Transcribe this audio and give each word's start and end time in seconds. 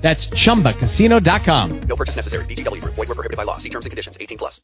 That's 0.00 0.28
chumbacasino.com. 0.28 1.80
No 1.82 1.96
purchase 1.96 2.16
necessary. 2.16 2.46
VGW 2.46 2.80
Group. 2.80 2.94
Void 2.94 3.08
were 3.08 3.14
prohibited 3.14 3.36
by 3.36 3.44
law. 3.44 3.58
See 3.58 3.68
terms 3.68 3.84
and 3.84 3.90
conditions. 3.90 4.16
18 4.20 4.38
plus. 4.38 4.60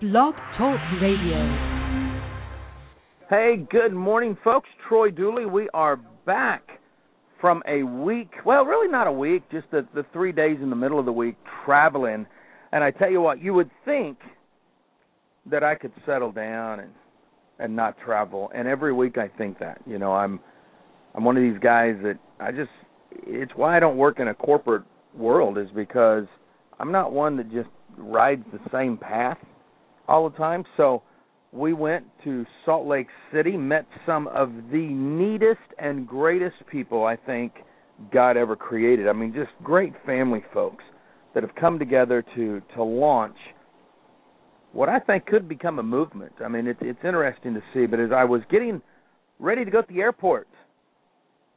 Blog 0.00 0.34
Talk 0.56 0.80
Radio. 1.00 2.22
Hey, 3.28 3.66
good 3.70 3.92
morning, 3.92 4.36
folks. 4.42 4.68
Troy 4.88 5.10
Dooley. 5.10 5.46
We 5.46 5.68
are 5.72 5.96
back 6.26 6.68
from 7.40 7.62
a 7.68 7.82
week. 7.82 8.30
Well, 8.44 8.64
really 8.64 8.88
not 8.88 9.06
a 9.06 9.12
week, 9.12 9.42
just 9.50 9.70
the, 9.70 9.86
the 9.94 10.04
three 10.12 10.32
days 10.32 10.58
in 10.62 10.70
the 10.70 10.76
middle 10.76 10.98
of 10.98 11.06
the 11.06 11.12
week 11.12 11.36
traveling. 11.64 12.26
And 12.72 12.82
I 12.82 12.90
tell 12.90 13.10
you 13.10 13.20
what, 13.20 13.42
you 13.42 13.52
would 13.54 13.70
think 13.84 14.18
that 15.50 15.62
I 15.64 15.74
could 15.74 15.92
settle 16.06 16.32
down 16.32 16.80
and 16.80 16.90
and 17.58 17.76
not 17.76 17.96
travel. 18.04 18.50
And 18.54 18.66
every 18.66 18.92
week 18.92 19.18
I 19.18 19.28
think 19.28 19.58
that. 19.60 19.80
You 19.86 19.98
know, 19.98 20.12
I'm 20.12 20.40
I'm 21.14 21.24
one 21.24 21.36
of 21.36 21.42
these 21.42 21.60
guys 21.60 21.96
that 22.02 22.18
I 22.40 22.50
just 22.50 22.70
it's 23.26 23.52
why 23.56 23.76
I 23.76 23.80
don't 23.80 23.96
work 23.96 24.20
in 24.20 24.28
a 24.28 24.34
corporate 24.34 24.84
world 25.16 25.58
is 25.58 25.68
because 25.74 26.24
I'm 26.78 26.92
not 26.92 27.12
one 27.12 27.36
that 27.36 27.50
just 27.52 27.68
rides 27.96 28.44
the 28.52 28.60
same 28.70 28.96
path 28.96 29.38
all 30.08 30.28
the 30.28 30.36
time. 30.36 30.64
So 30.76 31.02
we 31.52 31.74
went 31.74 32.06
to 32.24 32.46
Salt 32.64 32.86
Lake 32.86 33.08
City, 33.32 33.56
met 33.56 33.86
some 34.06 34.26
of 34.28 34.50
the 34.70 34.86
neatest 34.88 35.60
and 35.78 36.06
greatest 36.06 36.56
people 36.70 37.04
I 37.04 37.16
think 37.16 37.52
God 38.12 38.36
ever 38.36 38.56
created. 38.56 39.06
I 39.06 39.12
mean, 39.12 39.32
just 39.34 39.50
great 39.62 39.92
family 40.06 40.42
folks 40.52 40.82
that 41.34 41.42
have 41.42 41.54
come 41.54 41.78
together 41.78 42.24
to 42.34 42.62
to 42.74 42.82
launch 42.82 43.36
what 44.72 44.88
I 44.88 44.98
think 44.98 45.26
could 45.26 45.48
become 45.48 45.78
a 45.78 45.82
movement. 45.82 46.32
I 46.42 46.48
mean, 46.48 46.66
it's 46.66 46.80
it's 46.82 46.98
interesting 47.04 47.54
to 47.54 47.62
see. 47.74 47.86
But 47.86 48.00
as 48.00 48.10
I 48.14 48.24
was 48.24 48.40
getting 48.50 48.80
ready 49.38 49.64
to 49.64 49.70
go 49.70 49.82
to 49.82 49.92
the 49.92 50.00
airport, 50.00 50.48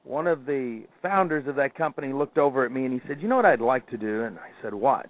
one 0.06 0.28
of 0.28 0.46
the 0.46 0.84
founders 1.02 1.48
of 1.48 1.56
that 1.56 1.76
company 1.76 2.14
looked 2.14 2.38
over 2.38 2.64
at 2.64 2.72
me 2.72 2.86
and 2.86 2.94
he 2.94 3.02
said, 3.08 3.22
"You 3.22 3.28
know 3.28 3.36
what 3.36 3.46
I'd 3.46 3.60
like 3.60 3.88
to 3.90 3.98
do?" 3.98 4.24
And 4.24 4.38
I 4.38 4.50
said, 4.62 4.74
"What?" 4.74 5.08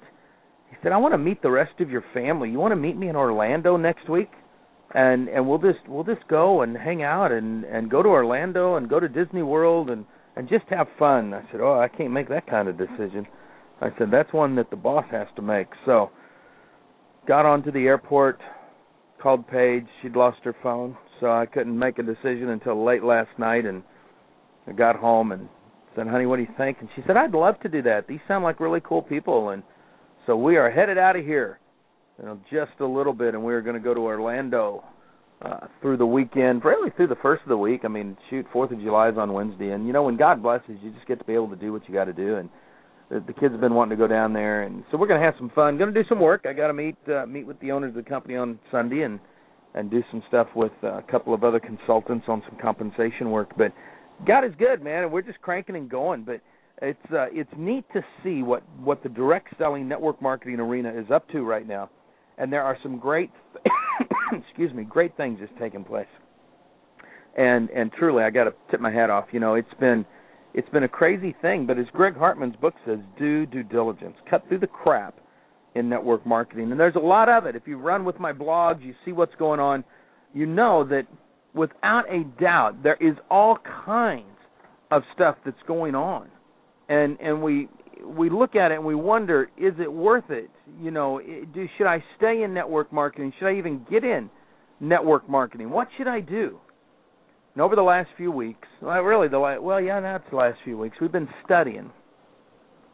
He 0.70 0.78
said, 0.82 0.94
"I 0.94 0.98
want 0.98 1.14
to 1.14 1.18
meet 1.18 1.42
the 1.42 1.52
rest 1.52 1.82
of 1.82 1.92
your 1.92 2.04
family. 2.14 2.50
You 2.50 2.60
want 2.60 2.72
to 2.72 2.78
meet 2.78 2.98
me 2.98 3.10
in 3.10 3.16
Orlando 3.16 3.76
next 3.78 4.08
week?" 4.10 4.32
And 4.94 5.28
and 5.28 5.48
we'll 5.48 5.60
just 5.60 5.88
we'll 5.88 6.06
just 6.06 6.26
go 6.30 6.62
and 6.62 6.78
hang 6.78 7.04
out 7.04 7.32
and 7.32 7.66
and 7.66 7.92
go 7.92 8.02
to 8.02 8.10
Orlando 8.10 8.76
and 8.76 8.90
go 8.90 9.00
to 9.00 9.10
Disney 9.10 9.44
World 9.44 9.90
and 9.90 10.06
and 10.38 10.48
just 10.48 10.66
have 10.70 10.88
fun. 10.98 11.34
I 11.34 11.44
said, 11.52 11.59
"Oh, 11.59 11.78
I 11.78 11.90
can't 11.90 12.12
make 12.12 12.30
that 12.30 12.48
kind 12.48 12.70
of 12.70 12.78
decision." 12.78 13.28
I 13.82 13.92
said, 13.98 14.09
"That's 14.12 14.32
one 14.32 14.56
that 14.56 14.70
the 14.70 14.78
boss 14.78 15.06
has 15.12 15.28
to 15.36 15.42
make." 15.42 15.68
So, 15.86 16.09
got 17.28 17.46
onto 17.46 17.72
the 17.72 17.88
airport, 17.88 18.40
called 19.20 19.46
Paige. 19.48 19.88
She'd 20.02 20.16
lost 20.16 20.40
her 20.46 20.56
phone, 20.64 20.96
so 21.20 21.30
I 21.30 21.46
couldn't 21.46 21.78
make 21.78 22.00
a 22.00 22.04
decision 22.04 22.50
until 22.50 22.82
late 22.82 23.04
last 23.04 23.38
night 23.38 23.66
and 23.66 23.84
I 24.68 24.72
got 24.72 24.96
home 24.96 25.32
and 25.32 25.48
said, 25.96 26.08
"Honey, 26.08 26.26
what 26.26 26.38
do 26.38 26.44
you 26.44 26.54
think?" 26.58 26.78
And 26.80 26.90
she 26.96 27.02
said, 27.06 27.18
"I'd 27.18 27.34
love 27.34 27.60
to 27.62 27.70
do 27.70 27.82
that. 27.84 28.08
These 28.08 28.20
sound 28.28 28.44
like 28.44 28.60
really 28.60 28.82
cool 28.82 29.02
people." 29.02 29.50
And 29.50 29.64
so 30.26 30.36
we 30.36 30.58
are 30.58 30.70
headed 30.70 30.98
out 30.98 31.16
of 31.16 31.26
here, 31.26 31.60
you 32.20 32.26
know, 32.26 32.40
just 32.52 32.80
a 32.80 32.86
little 32.86 33.14
bit, 33.14 33.34
and 33.34 33.44
we 33.44 33.54
are 33.54 33.62
going 33.62 33.76
to 33.76 33.82
go 33.82 33.94
to 33.94 34.02
Orlando 34.02 34.84
uh, 35.42 35.68
through 35.82 35.98
the 35.98 36.06
weekend, 36.06 36.64
really 36.66 36.90
through 36.92 37.08
the 37.08 37.16
first 37.22 37.44
of 37.44 37.50
the 37.50 37.58
week. 37.58 37.82
I 37.84 37.88
mean, 37.88 38.18
shoot, 38.30 38.46
Fourth 38.52 38.72
of 38.72 38.80
July 38.80 39.10
is 39.10 39.18
on 39.18 39.34
Wednesday, 39.34 39.72
and 39.72 39.86
you 39.86 39.94
know, 39.94 40.04
when 40.04 40.18
God 40.18 40.42
blesses, 40.42 40.78
you 40.81 40.92
just 40.92 41.08
get 41.08 41.20
to 41.20 41.25
be 41.25 41.34
able 41.34 41.50
to 41.50 41.56
do 41.56 41.72
what 41.72 41.88
you 41.88 41.94
got 41.94 42.06
to 42.06 42.14
do. 42.14 42.38
And 42.38 42.50
the, 43.09 43.20
the 43.20 43.34
kids 43.34 43.52
have 43.52 43.62
been 43.62 43.75
wanting 43.75 43.98
to 43.98 44.02
go 44.02 44.08
down 44.08 44.34
there, 44.34 44.64
and 44.64 44.84
so 44.90 44.98
we're 44.98 45.08
going 45.08 45.20
to 45.20 45.25
have 45.25 45.36
some 45.38 45.52
fun. 45.54 45.78
Going 45.78 45.94
to 45.94 46.04
do 46.04 46.08
some 46.09 46.20
work. 46.20 46.46
I 46.48 46.54
got 46.54 46.68
to 46.68 46.74
meet 46.74 46.98
uh, 47.08 47.25
meet 47.25 47.46
with 47.46 47.59
the 47.59 47.72
owners 47.72 47.90
of 47.90 48.04
the 48.04 48.09
company 48.09 48.36
on 48.36 48.59
Sunday 48.72 49.04
and 49.04 49.20
and 49.75 49.92
do 49.92 50.02
some 50.09 50.24
stuff 50.30 50.48
with 50.56 50.72
uh, 50.84 50.98
a 50.98 51.04
couple 51.04 51.34
of 51.34 51.44
other 51.44 51.59
consultants 51.59 52.25
on 52.30 52.42
some 52.48 52.58
compensation 52.59 53.30
work, 53.30 53.52
but 53.58 53.74
God 54.26 54.46
is 54.46 54.52
good, 54.58 54.84
man, 54.84 55.03
and 55.03 55.12
we're 55.12 55.22
just 55.22 55.42
cranking 55.42 55.76
and 55.76 55.90
going. 55.90 56.24
But 56.24 56.42
it's 56.81 57.00
uh, 57.12 57.28
it's 57.31 57.50
neat 57.58 57.86
to 57.94 58.02
see 58.24 58.44
what 58.44 58.64
what 58.80 59.03
the 59.03 59.09
direct 59.09 59.50
selling 59.58 59.88
network 59.88 60.22
marketing 60.22 60.59
arena 60.59 60.94
is 60.94 61.09
up 61.12 61.28
to 61.30 61.42
right 61.44 61.68
now, 61.68 61.90
and 62.38 62.52
there 62.52 62.64
are 62.64 62.78
some 62.84 63.00
great, 63.00 63.31
excuse 64.31 64.74
me, 64.74 64.84
great 64.84 65.16
things 65.18 65.40
just 65.40 65.58
taking 65.59 65.84
place. 65.84 66.08
And 67.38 67.70
and 67.70 67.92
truly, 67.94 68.24
I 68.24 68.30
got 68.30 68.46
to 68.46 68.54
tip 68.72 68.80
my 68.80 68.92
hat 68.92 69.09
off. 69.09 69.25
You 69.31 69.40
know, 69.40 69.56
it's 69.56 69.74
been 69.80 70.06
it's 70.54 70.70
been 70.70 70.84
a 70.84 70.90
crazy 70.90 71.36
thing, 71.42 71.66
but 71.66 71.78
as 71.78 71.86
Greg 71.92 72.16
Hartman's 72.16 72.56
book 72.56 72.74
says, 72.86 73.00
do 73.20 73.46
due 73.46 73.64
diligence, 73.64 74.16
cut 74.30 74.48
through 74.48 74.59
the 74.59 74.68
crap 74.68 75.16
in 75.75 75.90
network 75.90 76.25
marketing, 76.25 76.72
and 76.72 76.80
there's 76.80 76.96
a 76.96 77.00
lot 77.00 77.28
of 77.28 77.46
it. 77.46 77.56
If 77.56 77.68
you 77.68 77.78
run 77.78 78.06
with 78.06 78.20
my 78.20 78.31
blogs, 78.31 78.81
you 78.81 78.96
see 79.04 79.12
what's 79.12 79.36
going 79.36 79.59
on. 79.59 79.84
You 80.34 80.46
know 80.46 80.86
that 80.86 81.08
without 81.56 82.04
a 82.10 82.24
doubt, 82.40 82.84
there 82.84 82.98
is 83.00 83.16
all 83.32 83.58
kinds 83.86 84.26
of 84.92 85.02
stuff 85.14 85.38
that's 85.46 85.58
going 85.68 85.96
on, 85.96 86.28
and 86.90 87.18
and 87.20 87.42
we 87.42 87.68
we 88.06 88.30
look 88.30 88.56
at 88.56 88.72
it 88.72 88.76
and 88.76 88.86
we 88.86 88.94
wonder, 88.94 89.50
is 89.58 89.74
it 89.80 89.92
worth 89.92 90.30
it? 90.30 90.52
You 90.80 90.92
know, 90.92 91.20
do 91.54 91.68
should 91.78 91.88
I 91.88 92.04
stay 92.18 92.44
in 92.44 92.54
network 92.54 92.94
marketing? 92.94 93.34
Should 93.40 93.48
I 93.48 93.58
even 93.58 93.86
get 93.90 94.04
in 94.04 94.30
network 94.80 95.28
marketing? 95.28 95.70
What 95.70 95.88
should 95.98 96.08
I 96.08 96.20
do? 96.20 96.60
And 97.54 97.62
over 97.62 97.76
the 97.76 97.82
last 97.82 98.10
few 98.18 98.32
weeks, 98.32 98.68
well, 98.82 99.00
really 99.02 99.30
the 99.30 99.40
last, 99.40 99.62
well, 99.62 99.80
yeah, 99.80 100.02
that's 100.02 100.30
the 100.30 100.36
last 100.36 100.60
few 100.66 100.78
weeks, 100.78 100.98
we've 101.00 101.12
been 101.12 101.30
studying 101.46 101.90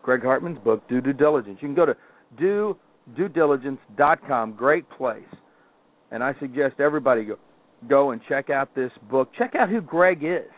Greg 0.03 0.21
Hartman's 0.21 0.59
book, 0.59 0.87
Do 0.87 1.01
Due 1.01 1.13
Diligence. 1.13 1.57
You 1.61 1.67
can 1.67 1.75
go 1.75 1.87
to 1.87 1.95
do 2.37 2.77
due 3.15 3.27
diligence 3.27 3.79
dot 3.97 4.19
com. 4.27 4.53
great 4.53 4.87
place. 4.91 5.23
And 6.11 6.23
I 6.23 6.35
suggest 6.39 6.79
everybody 6.79 7.25
go 7.25 7.37
go 7.89 8.11
and 8.11 8.21
check 8.27 8.49
out 8.49 8.73
this 8.75 8.91
book. 9.09 9.29
Check 9.37 9.55
out 9.55 9.69
who 9.69 9.81
Greg 9.81 10.23
is, 10.23 10.51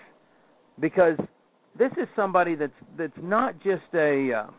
because 0.79 1.17
this 1.77 1.91
is 1.93 2.07
somebody 2.15 2.55
that's 2.55 2.71
that's 2.97 3.13
not 3.21 3.55
just 3.63 3.83
a 3.93 4.31
uh, 4.33 4.51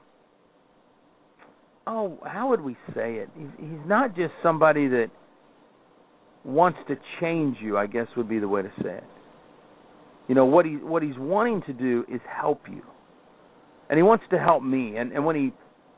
oh 1.86 2.18
how 2.24 2.50
would 2.50 2.60
we 2.60 2.76
say 2.94 3.14
it? 3.16 3.28
He's, 3.36 3.48
he's 3.58 3.86
not 3.86 4.16
just 4.16 4.32
somebody 4.42 4.88
that 4.88 5.10
wants 6.44 6.78
to 6.88 6.96
change 7.20 7.56
you. 7.60 7.76
I 7.76 7.86
guess 7.86 8.06
would 8.16 8.28
be 8.28 8.38
the 8.38 8.48
way 8.48 8.62
to 8.62 8.72
say 8.82 8.96
it. 8.96 9.04
You 10.28 10.34
know 10.34 10.46
what 10.46 10.66
he 10.66 10.76
what 10.76 11.02
he's 11.02 11.18
wanting 11.18 11.62
to 11.66 11.72
do 11.72 12.04
is 12.12 12.20
help 12.28 12.62
you, 12.70 12.82
and 13.90 13.98
he 13.98 14.02
wants 14.02 14.24
to 14.30 14.38
help 14.38 14.62
me. 14.62 14.96
And 14.96 15.12
and 15.12 15.24
when 15.24 15.36
he 15.36 15.52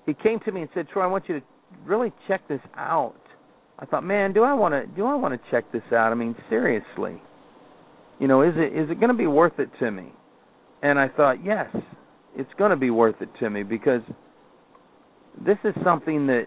he 0.06 0.14
came 0.14 0.40
to 0.40 0.52
me 0.52 0.62
and 0.62 0.70
said, 0.74 0.88
Troy, 0.88 1.02
I 1.02 1.06
want 1.06 1.28
you 1.28 1.40
to 1.40 1.46
really 1.84 2.12
check 2.28 2.46
this 2.48 2.60
out 2.76 3.14
I 3.78 3.84
thought, 3.84 4.04
man, 4.04 4.32
do 4.32 4.42
I 4.42 4.54
want 4.54 4.72
to 4.72 4.86
do 4.96 5.04
I 5.04 5.14
want 5.14 5.34
to 5.34 5.50
check 5.50 5.70
this 5.72 5.82
out? 5.92 6.12
I 6.12 6.14
mean, 6.14 6.34
seriously, 6.48 7.20
you 8.18 8.28
know, 8.28 8.42
is 8.42 8.54
it 8.56 8.76
is 8.76 8.90
it 8.90 9.00
going 9.00 9.12
to 9.12 9.18
be 9.18 9.26
worth 9.26 9.58
it 9.58 9.68
to 9.80 9.90
me? 9.90 10.12
And 10.82 10.98
I 10.98 11.08
thought, 11.08 11.44
yes, 11.44 11.68
it's 12.36 12.50
going 12.58 12.70
to 12.70 12.76
be 12.76 12.90
worth 12.90 13.16
it 13.20 13.28
to 13.40 13.50
me 13.50 13.62
because 13.62 14.02
this 15.44 15.58
is 15.64 15.74
something 15.84 16.26
that 16.28 16.46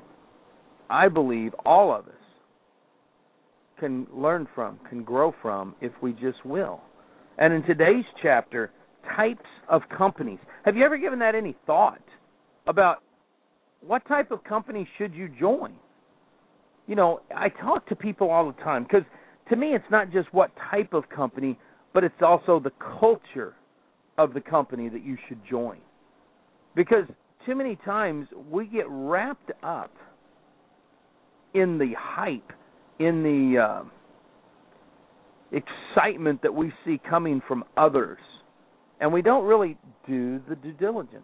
I 0.89 1.07
believe 1.07 1.53
all 1.65 1.93
of 1.93 2.07
us 2.07 2.13
can 3.79 4.07
learn 4.13 4.47
from, 4.55 4.79
can 4.89 5.03
grow 5.03 5.33
from 5.41 5.75
if 5.81 5.91
we 6.01 6.13
just 6.13 6.43
will. 6.45 6.81
And 7.37 7.53
in 7.53 7.63
today's 7.63 8.05
chapter, 8.21 8.71
types 9.15 9.45
of 9.69 9.81
companies. 9.95 10.39
Have 10.65 10.75
you 10.75 10.83
ever 10.83 10.97
given 10.97 11.19
that 11.19 11.35
any 11.35 11.55
thought 11.65 12.01
about 12.67 12.97
what 13.81 14.05
type 14.07 14.31
of 14.31 14.43
company 14.43 14.87
should 14.97 15.13
you 15.13 15.29
join? 15.39 15.73
You 16.89 16.95
know, 16.95 17.21
I 17.33 17.49
talk 17.49 17.87
to 17.89 17.95
people 17.95 18.31
all 18.31 18.51
the 18.51 18.63
time 18.63 18.81
because 18.83 19.03
to 19.49 19.55
me 19.55 19.75
it's 19.75 19.85
not 19.91 20.11
just 20.11 20.33
what 20.33 20.49
type 20.71 20.91
of 20.91 21.07
company, 21.07 21.57
but 21.93 22.03
it's 22.03 22.21
also 22.21 22.59
the 22.59 22.71
culture 22.99 23.53
of 24.17 24.33
the 24.33 24.41
company 24.41 24.89
that 24.89 25.05
you 25.05 25.15
should 25.27 25.39
join. 25.47 25.77
Because 26.75 27.05
too 27.45 27.53
many 27.53 27.75
times 27.85 28.27
we 28.49 28.65
get 28.65 28.85
wrapped 28.89 29.51
up 29.61 29.91
in 31.53 31.77
the 31.77 31.93
hype, 31.95 32.51
in 32.97 33.21
the 33.21 33.59
uh, 33.59 33.83
excitement 35.51 36.41
that 36.41 36.53
we 36.53 36.73
see 36.83 36.99
coming 37.07 37.39
from 37.47 37.63
others, 37.77 38.17
and 38.99 39.13
we 39.13 39.21
don't 39.21 39.45
really 39.45 39.77
do 40.07 40.41
the 40.49 40.55
due 40.55 40.73
diligence 40.73 41.21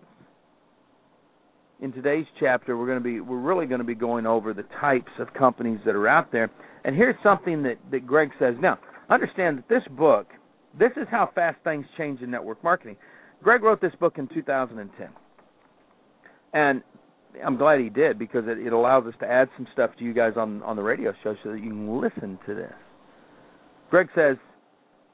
in 1.81 1.91
today's 1.91 2.25
chapter 2.39 2.77
we're 2.77 2.85
going 2.85 2.99
to 2.99 3.03
be 3.03 3.19
we're 3.19 3.39
really 3.39 3.65
going 3.65 3.79
to 3.79 3.85
be 3.85 3.95
going 3.95 4.25
over 4.25 4.53
the 4.53 4.65
types 4.79 5.11
of 5.19 5.33
companies 5.33 5.79
that 5.85 5.95
are 5.95 6.07
out 6.07 6.31
there. 6.31 6.49
And 6.83 6.95
here's 6.95 7.15
something 7.23 7.63
that 7.63 7.77
that 7.91 8.07
greg 8.07 8.29
says. 8.39 8.55
Now 8.61 8.79
understand 9.09 9.57
that 9.57 9.69
this 9.69 9.83
book 9.91 10.27
this 10.77 10.91
is 10.97 11.07
how 11.09 11.29
fast 11.35 11.57
things 11.63 11.85
change 11.97 12.21
in 12.21 12.31
network 12.31 12.63
marketing. 12.63 12.97
Greg 13.43 13.63
wrote 13.63 13.81
this 13.81 13.93
book 13.99 14.17
in 14.17 14.27
2010 14.27 15.09
and 16.53 16.81
I'm 17.45 17.57
glad 17.57 17.79
he 17.79 17.89
did 17.89 18.17
because 18.17 18.45
it, 18.47 18.65
it 18.65 18.73
allows 18.73 19.05
us 19.05 19.13
to 19.19 19.27
add 19.29 19.49
some 19.57 19.67
stuff 19.73 19.91
to 19.99 20.05
you 20.05 20.13
guys 20.13 20.33
on 20.37 20.63
on 20.63 20.75
the 20.75 20.83
radio 20.83 21.13
show 21.23 21.35
so 21.43 21.51
that 21.51 21.59
you 21.59 21.69
can 21.69 22.01
listen 22.01 22.39
to 22.47 22.55
this. 22.55 22.73
Greg 23.89 24.07
says 24.15 24.37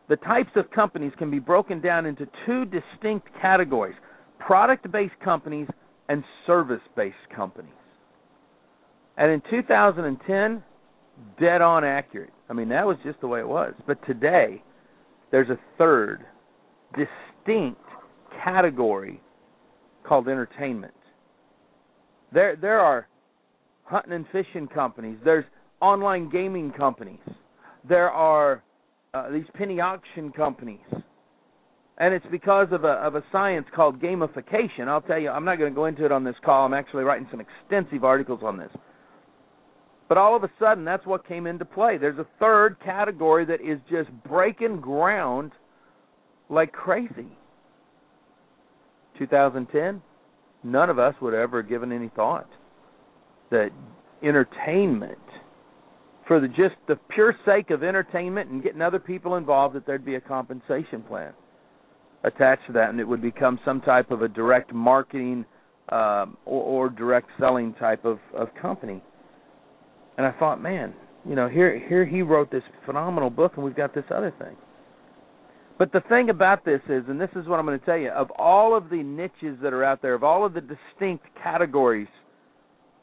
the 0.08 0.18
types 0.18 0.52
of 0.56 0.70
companies 0.72 1.12
can 1.18 1.32
be 1.32 1.40
broken 1.40 1.82
down 1.82 2.06
into 2.06 2.28
two 2.46 2.66
distinct 2.66 3.28
categories: 3.42 3.96
product-based 4.40 5.20
companies 5.24 5.68
and 6.12 6.26
service-based 6.46 7.16
companies. 7.34 7.72
And 9.16 9.32
in 9.32 9.42
2010, 9.50 10.62
dead 11.40 11.62
on 11.62 11.86
accurate. 11.86 12.34
I 12.50 12.54
mean, 12.54 12.68
that 12.68 12.86
was 12.86 12.98
just 13.06 13.22
the 13.22 13.28
way 13.28 13.40
it 13.40 13.48
was. 13.48 13.74
But 13.88 14.06
today, 14.06 14.62
there's 15.32 15.50
a 15.50 15.58
third 15.78 16.26
distinct 16.92 17.80
category 18.44 19.22
called 20.06 20.28
entertainment. 20.28 20.94
There 22.34 22.58
there 22.58 22.80
are 22.80 23.08
hunting 23.86 24.12
and 24.12 24.26
fishing 24.34 24.68
companies. 24.68 25.18
There's 25.24 25.46
online 25.80 26.30
gaming 26.30 26.74
companies. 26.78 27.20
There 27.88 28.10
are 28.10 28.64
uh, 29.14 29.30
these 29.32 29.46
penny 29.54 29.80
auction 29.80 30.34
companies. 30.34 30.80
And 32.02 32.16
it's 32.16 32.26
because 32.32 32.70
of 32.72 32.84
a 32.84 32.94
of 32.94 33.14
a 33.14 33.24
science 33.32 33.68
called 33.76 34.02
gamification. 34.02 34.88
I'll 34.88 35.04
tell 35.04 35.20
you, 35.20 35.30
I'm 35.30 35.46
not 35.46 35.60
going 35.60 35.72
to 35.72 35.76
go 35.76 35.86
into 35.86 36.04
it 36.04 36.12
on 36.12 36.24
this 36.24 36.34
call. 36.44 36.66
I'm 36.66 36.74
actually 36.74 37.04
writing 37.04 37.28
some 37.30 37.40
extensive 37.40 38.04
articles 38.04 38.40
on 38.42 38.58
this. 38.58 38.72
But 40.10 40.18
all 40.18 40.36
of 40.36 40.44
a 40.44 40.50
sudden, 40.60 40.84
that's 40.84 41.06
what 41.06 41.28
came 41.28 41.46
into 41.46 41.64
play. 41.64 42.00
There's 42.00 42.18
a 42.18 42.26
third 42.40 42.78
category 42.84 43.46
that 43.46 43.62
is 43.62 43.78
just 43.88 44.10
breaking 44.28 44.82
ground 44.82 45.52
like 46.50 46.72
crazy. 46.72 47.38
2010, 49.20 50.02
none 50.64 50.90
of 50.90 50.98
us 50.98 51.14
would 51.22 51.34
have 51.34 51.44
ever 51.44 51.62
given 51.62 51.92
any 51.92 52.10
thought 52.16 52.50
that 53.52 53.70
entertainment, 54.24 55.20
for 56.28 56.40
the 56.40 56.48
just 56.48 56.76
the 56.88 56.96
pure 57.14 57.36
sake 57.46 57.70
of 57.70 57.84
entertainment 57.84 58.50
and 58.50 58.64
getting 58.64 58.82
other 58.82 59.00
people 59.00 59.36
involved, 59.36 59.76
that 59.76 59.86
there'd 59.86 60.04
be 60.04 60.16
a 60.16 60.22
compensation 60.22 61.04
plan 61.04 61.34
attached 62.24 62.66
to 62.68 62.74
that, 62.74 62.90
and 62.90 63.00
it 63.00 63.08
would 63.08 63.22
become 63.22 63.60
some 63.66 63.82
type 63.82 64.12
of 64.12 64.22
a 64.22 64.28
direct 64.28 64.74
marketing 64.74 65.46
um, 65.90 66.38
or, 66.46 66.64
or 66.64 66.90
direct 66.90 67.30
selling 67.40 67.74
type 67.76 68.06
of, 68.06 68.20
of 68.36 68.50
company. 68.62 69.02
And 70.18 70.26
I 70.26 70.32
thought, 70.38 70.62
man, 70.62 70.94
you 71.28 71.36
know, 71.36 71.48
here 71.48 71.80
here 71.88 72.06
he 72.06 72.22
wrote 72.22 72.52
this 72.52 72.64
phenomenal 72.86 73.30
book, 73.30 73.54
and 73.56 73.64
we've 73.64 73.76
got 73.76 73.94
this 73.94 74.06
other 74.14 74.34
thing. 74.40 74.56
But 75.78 75.92
the 75.92 76.02
thing 76.10 76.30
about 76.30 76.64
this 76.64 76.82
is, 76.90 77.04
and 77.08 77.20
this 77.20 77.30
is 77.36 77.48
what 77.48 77.60
I'm 77.60 77.66
going 77.66 77.80
to 77.80 77.86
tell 77.86 77.98
you, 77.98 78.10
of 78.10 78.30
all 78.32 78.78
of 78.78 78.90
the 78.90 79.02
niches 79.02 79.58
that 79.64 79.74
are 79.74 79.84
out 79.84 80.02
there, 80.02 80.14
of 80.14 80.24
all 80.24 80.46
of 80.46 80.54
the 80.54 80.62
distinct 80.62 81.26
categories 81.42 82.08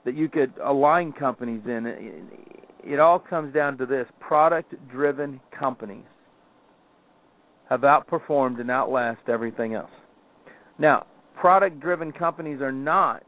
that 0.04 0.14
you 0.14 0.28
could 0.28 0.52
align 0.64 1.12
companies 1.12 1.62
in, 1.66 1.86
it, 1.86 2.24
it 2.84 3.00
all 3.00 3.18
comes 3.18 3.52
down 3.52 3.78
to 3.78 3.86
this 3.86 4.06
product 4.20 4.74
driven 4.90 5.40
companies 5.58 6.04
have 7.68 7.80
outperformed 7.80 8.60
and 8.60 8.70
outlast 8.70 9.28
everything 9.28 9.74
else. 9.74 9.90
Now, 10.78 11.06
product 11.38 11.80
driven 11.80 12.12
companies 12.12 12.60
are 12.60 12.72
not 12.72 13.24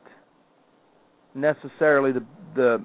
necessarily 1.35 2.13
the 2.13 2.25
the 2.55 2.83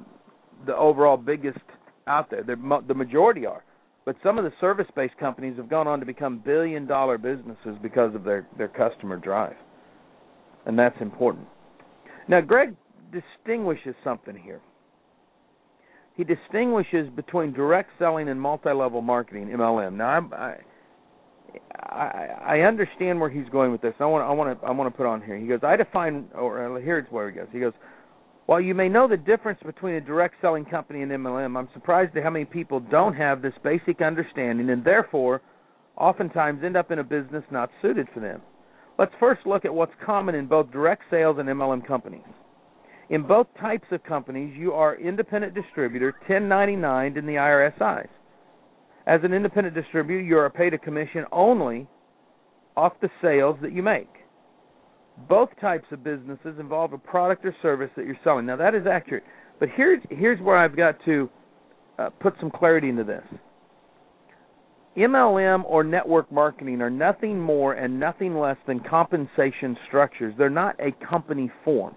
the 0.65 0.75
overall 0.75 1.17
biggest 1.17 1.59
out 2.07 2.29
there. 2.29 2.43
They're, 2.43 2.57
the 2.87 2.93
majority 2.93 3.45
are. 3.45 3.63
But 4.05 4.15
some 4.23 4.37
of 4.37 4.43
the 4.43 4.53
service-based 4.61 5.17
companies 5.17 5.57
have 5.57 5.67
gone 5.67 5.87
on 5.87 5.99
to 5.99 6.05
become 6.05 6.39
billion-dollar 6.45 7.17
businesses 7.17 7.75
because 7.81 8.13
of 8.13 8.23
their 8.23 8.47
their 8.57 8.67
customer 8.67 9.17
drive, 9.17 9.55
and 10.65 10.77
that's 10.77 10.99
important. 11.01 11.47
Now, 12.27 12.41
Greg 12.41 12.75
distinguishes 13.11 13.95
something 14.03 14.35
here. 14.35 14.61
He 16.15 16.23
distinguishes 16.23 17.09
between 17.15 17.51
direct 17.53 17.89
selling 17.99 18.29
and 18.29 18.39
multi-level 18.39 19.01
marketing 19.01 19.47
(MLM). 19.47 19.93
Now, 19.95 20.09
I'm, 20.09 20.33
I 20.33 20.57
I 21.73 22.27
I 22.45 22.59
understand 22.61 23.19
where 23.19 23.29
he's 23.29 23.47
going 23.49 23.71
with 23.71 23.81
this. 23.81 23.93
I 23.99 24.05
want 24.05 24.23
I 24.23 24.31
want 24.31 24.59
to 24.59 24.67
I 24.67 24.71
want 24.71 24.91
to 24.91 24.97
put 24.97 25.05
on 25.05 25.21
here. 25.21 25.37
He 25.37 25.47
goes, 25.47 25.59
I 25.63 25.75
define, 25.75 26.25
or 26.35 26.77
uh, 26.77 26.81
here's 26.81 27.09
where 27.11 27.29
he 27.29 27.35
goes. 27.35 27.47
He 27.51 27.59
goes, 27.59 27.73
while 28.45 28.61
you 28.61 28.75
may 28.75 28.89
know 28.89 29.07
the 29.07 29.17
difference 29.17 29.59
between 29.65 29.95
a 29.95 30.01
direct 30.01 30.35
selling 30.41 30.65
company 30.65 31.01
and 31.01 31.11
MLM, 31.11 31.57
I'm 31.57 31.69
surprised 31.73 32.15
at 32.15 32.23
how 32.23 32.29
many 32.29 32.45
people 32.45 32.79
don't 32.79 33.15
have 33.15 33.41
this 33.41 33.53
basic 33.63 34.01
understanding 34.01 34.69
and 34.69 34.83
therefore 34.83 35.41
oftentimes 35.97 36.63
end 36.63 36.77
up 36.77 36.91
in 36.91 36.99
a 36.99 37.03
business 37.03 37.43
not 37.51 37.71
suited 37.81 38.07
for 38.13 38.19
them. 38.19 38.41
Let's 38.99 39.13
first 39.19 39.45
look 39.45 39.65
at 39.65 39.73
what's 39.73 39.93
common 40.05 40.35
in 40.35 40.45
both 40.45 40.71
direct 40.71 41.03
sales 41.09 41.37
and 41.39 41.49
MLM 41.49 41.85
companies. 41.87 42.21
In 43.09 43.27
both 43.27 43.47
types 43.59 43.87
of 43.91 44.03
companies, 44.03 44.55
you 44.57 44.73
are 44.73 44.95
independent 44.95 45.53
distributor, 45.53 46.13
1099 46.27 47.17
in 47.17 47.25
the 47.25 47.33
IRS 47.33 47.81
eyes. 47.81 48.07
As 49.07 49.21
an 49.23 49.33
independent 49.33 49.75
distributor, 49.75 50.21
you 50.21 50.37
are 50.37 50.49
paid 50.49 50.73
a 50.73 50.77
commission 50.77 51.25
only 51.31 51.87
off 52.75 52.93
the 53.01 53.09
sales 53.21 53.57
that 53.61 53.71
you 53.71 53.83
make 53.83 54.09
both 55.29 55.49
types 55.61 55.85
of 55.91 56.03
businesses 56.03 56.55
involve 56.59 56.93
a 56.93 56.97
product 56.97 57.45
or 57.45 57.55
service 57.61 57.89
that 57.95 58.05
you're 58.05 58.17
selling. 58.23 58.45
Now 58.45 58.57
that 58.57 58.75
is 58.75 58.85
accurate, 58.87 59.23
but 59.59 59.69
here's 59.75 60.01
here's 60.09 60.39
where 60.41 60.57
I've 60.57 60.75
got 60.75 60.95
to 61.05 61.29
uh, 61.97 62.09
put 62.21 62.33
some 62.39 62.51
clarity 62.51 62.89
into 62.89 63.03
this. 63.03 63.23
MLM 64.97 65.63
or 65.65 65.83
network 65.83 66.31
marketing 66.31 66.81
are 66.81 66.89
nothing 66.89 67.39
more 67.39 67.73
and 67.73 67.99
nothing 67.99 68.37
less 68.37 68.55
than 68.65 68.79
compensation 68.79 69.77
structures. 69.87 70.33
They're 70.37 70.49
not 70.49 70.79
a 70.79 70.93
company 71.05 71.51
form. 71.65 71.95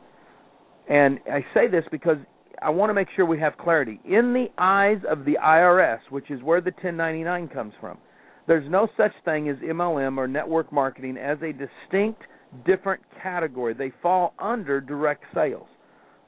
And 0.89 1.21
I 1.31 1.45
say 1.55 1.69
this 1.69 1.85
because 1.93 2.17
I 2.63 2.71
want 2.71 2.91
to 2.91 2.95
make 2.95 3.09
sure 3.15 3.25
we 3.25 3.41
have 3.41 3.57
clarity. 3.57 4.01
In 4.05 4.33
the 4.33 4.47
eyes 4.59 4.99
of 5.09 5.25
the 5.25 5.37
IRS, 5.43 6.01
which 6.11 6.31
is 6.31 6.43
where 6.43 6.61
the 6.61 6.71
1099 6.71 7.49
comes 7.49 7.73
from, 7.81 7.99
there's 8.47 8.69
no 8.71 8.89
such 8.97 9.13
thing 9.25 9.49
as 9.49 9.57
MLM 9.59 10.17
or 10.17 10.27
network 10.27 10.73
marketing 10.73 11.17
as 11.19 11.39
a 11.43 11.53
distinct 11.53 12.23
different 12.65 13.03
category. 13.23 13.75
They 13.75 13.93
fall 14.03 14.35
under 14.39 14.81
direct 14.81 15.25
sales. 15.35 15.67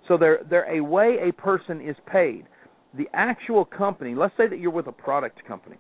So 0.07 0.17
they're 0.17 0.41
they're 0.49 0.71
a 0.71 0.81
way 0.81 1.17
a 1.29 1.33
person 1.33 1.81
is 1.81 1.97
paid. 2.11 2.45
The 2.95 3.09
actual 3.15 3.65
company, 3.65 4.15
let's 4.15 4.37
say 4.37 4.49
that 4.49 4.59
you're 4.59 4.71
with 4.71 4.89
a 4.89 4.93
product 4.93 5.45
company, 5.47 5.77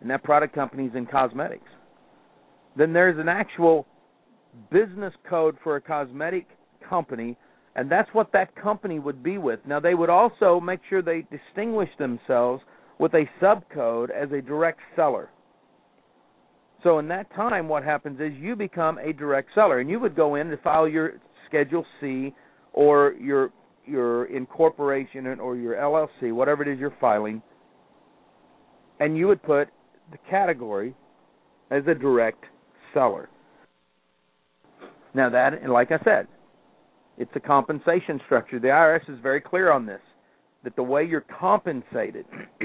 and 0.00 0.10
that 0.10 0.22
product 0.22 0.54
company 0.54 0.86
is 0.86 0.94
in 0.94 1.06
cosmetics. 1.06 1.68
Then 2.76 2.92
there's 2.92 3.18
an 3.18 3.28
actual 3.28 3.86
business 4.70 5.14
code 5.28 5.56
for 5.62 5.76
a 5.76 5.80
cosmetic 5.80 6.46
company, 6.88 7.36
and 7.76 7.90
that's 7.90 8.08
what 8.12 8.32
that 8.32 8.54
company 8.56 8.98
would 8.98 9.22
be 9.22 9.38
with. 9.38 9.60
Now 9.66 9.80
they 9.80 9.94
would 9.94 10.10
also 10.10 10.60
make 10.60 10.80
sure 10.88 11.02
they 11.02 11.24
distinguish 11.30 11.90
themselves 11.98 12.62
with 12.98 13.14
a 13.14 13.24
subcode 13.40 14.10
as 14.10 14.30
a 14.32 14.42
direct 14.42 14.80
seller. 14.96 15.30
So 16.82 16.98
in 16.98 17.08
that 17.08 17.32
time, 17.34 17.68
what 17.68 17.84
happens 17.84 18.20
is 18.20 18.32
you 18.38 18.56
become 18.56 18.98
a 18.98 19.12
direct 19.12 19.50
seller, 19.54 19.80
and 19.80 19.90
you 19.90 20.00
would 20.00 20.16
go 20.16 20.34
in 20.34 20.50
and 20.50 20.60
file 20.60 20.88
your 20.88 21.14
Schedule 21.46 21.84
C 22.00 22.34
or 22.72 23.14
your 23.20 23.50
your 23.86 24.26
incorporation 24.26 25.26
or 25.26 25.56
your 25.56 25.74
LLC, 25.74 26.32
whatever 26.32 26.62
it 26.62 26.68
is 26.68 26.78
you're 26.78 26.94
filing, 27.00 27.42
and 29.00 29.16
you 29.16 29.26
would 29.26 29.42
put 29.42 29.68
the 30.12 30.18
category 30.28 30.94
as 31.70 31.82
a 31.88 31.94
direct 31.94 32.44
seller. 32.94 33.28
Now 35.12 35.30
that, 35.30 35.68
like 35.68 35.90
I 35.90 35.98
said, 36.04 36.28
it's 37.20 37.30
a 37.34 37.40
compensation 37.40 38.18
structure. 38.24 38.58
The 38.58 38.68
IRS 38.68 39.08
is 39.10 39.18
very 39.22 39.42
clear 39.42 39.70
on 39.70 39.84
this, 39.84 40.00
that 40.64 40.74
the 40.74 40.82
way 40.82 41.04
you're 41.04 41.26
compensated 41.38 42.24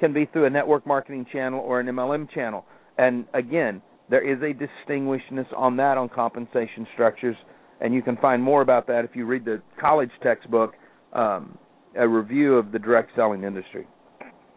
can 0.00 0.12
be 0.12 0.26
through 0.26 0.44
a 0.44 0.50
network 0.50 0.86
marketing 0.86 1.24
channel 1.32 1.60
or 1.60 1.80
an 1.80 1.86
MLM 1.86 2.30
channel. 2.30 2.66
And 2.98 3.24
again, 3.32 3.80
there 4.10 4.20
is 4.20 4.38
a 4.42 4.52
distinguishedness 4.52 5.46
on 5.56 5.78
that 5.78 5.96
on 5.96 6.10
compensation 6.10 6.86
structures, 6.92 7.34
and 7.80 7.94
you 7.94 8.02
can 8.02 8.18
find 8.18 8.42
more 8.42 8.60
about 8.60 8.86
that 8.88 9.06
if 9.06 9.16
you 9.16 9.24
read 9.24 9.46
the 9.46 9.62
college 9.80 10.10
textbook, 10.22 10.74
um, 11.14 11.56
a 11.98 12.06
review 12.06 12.56
of 12.56 12.72
the 12.72 12.78
direct 12.78 13.10
selling 13.16 13.42
industry. 13.42 13.86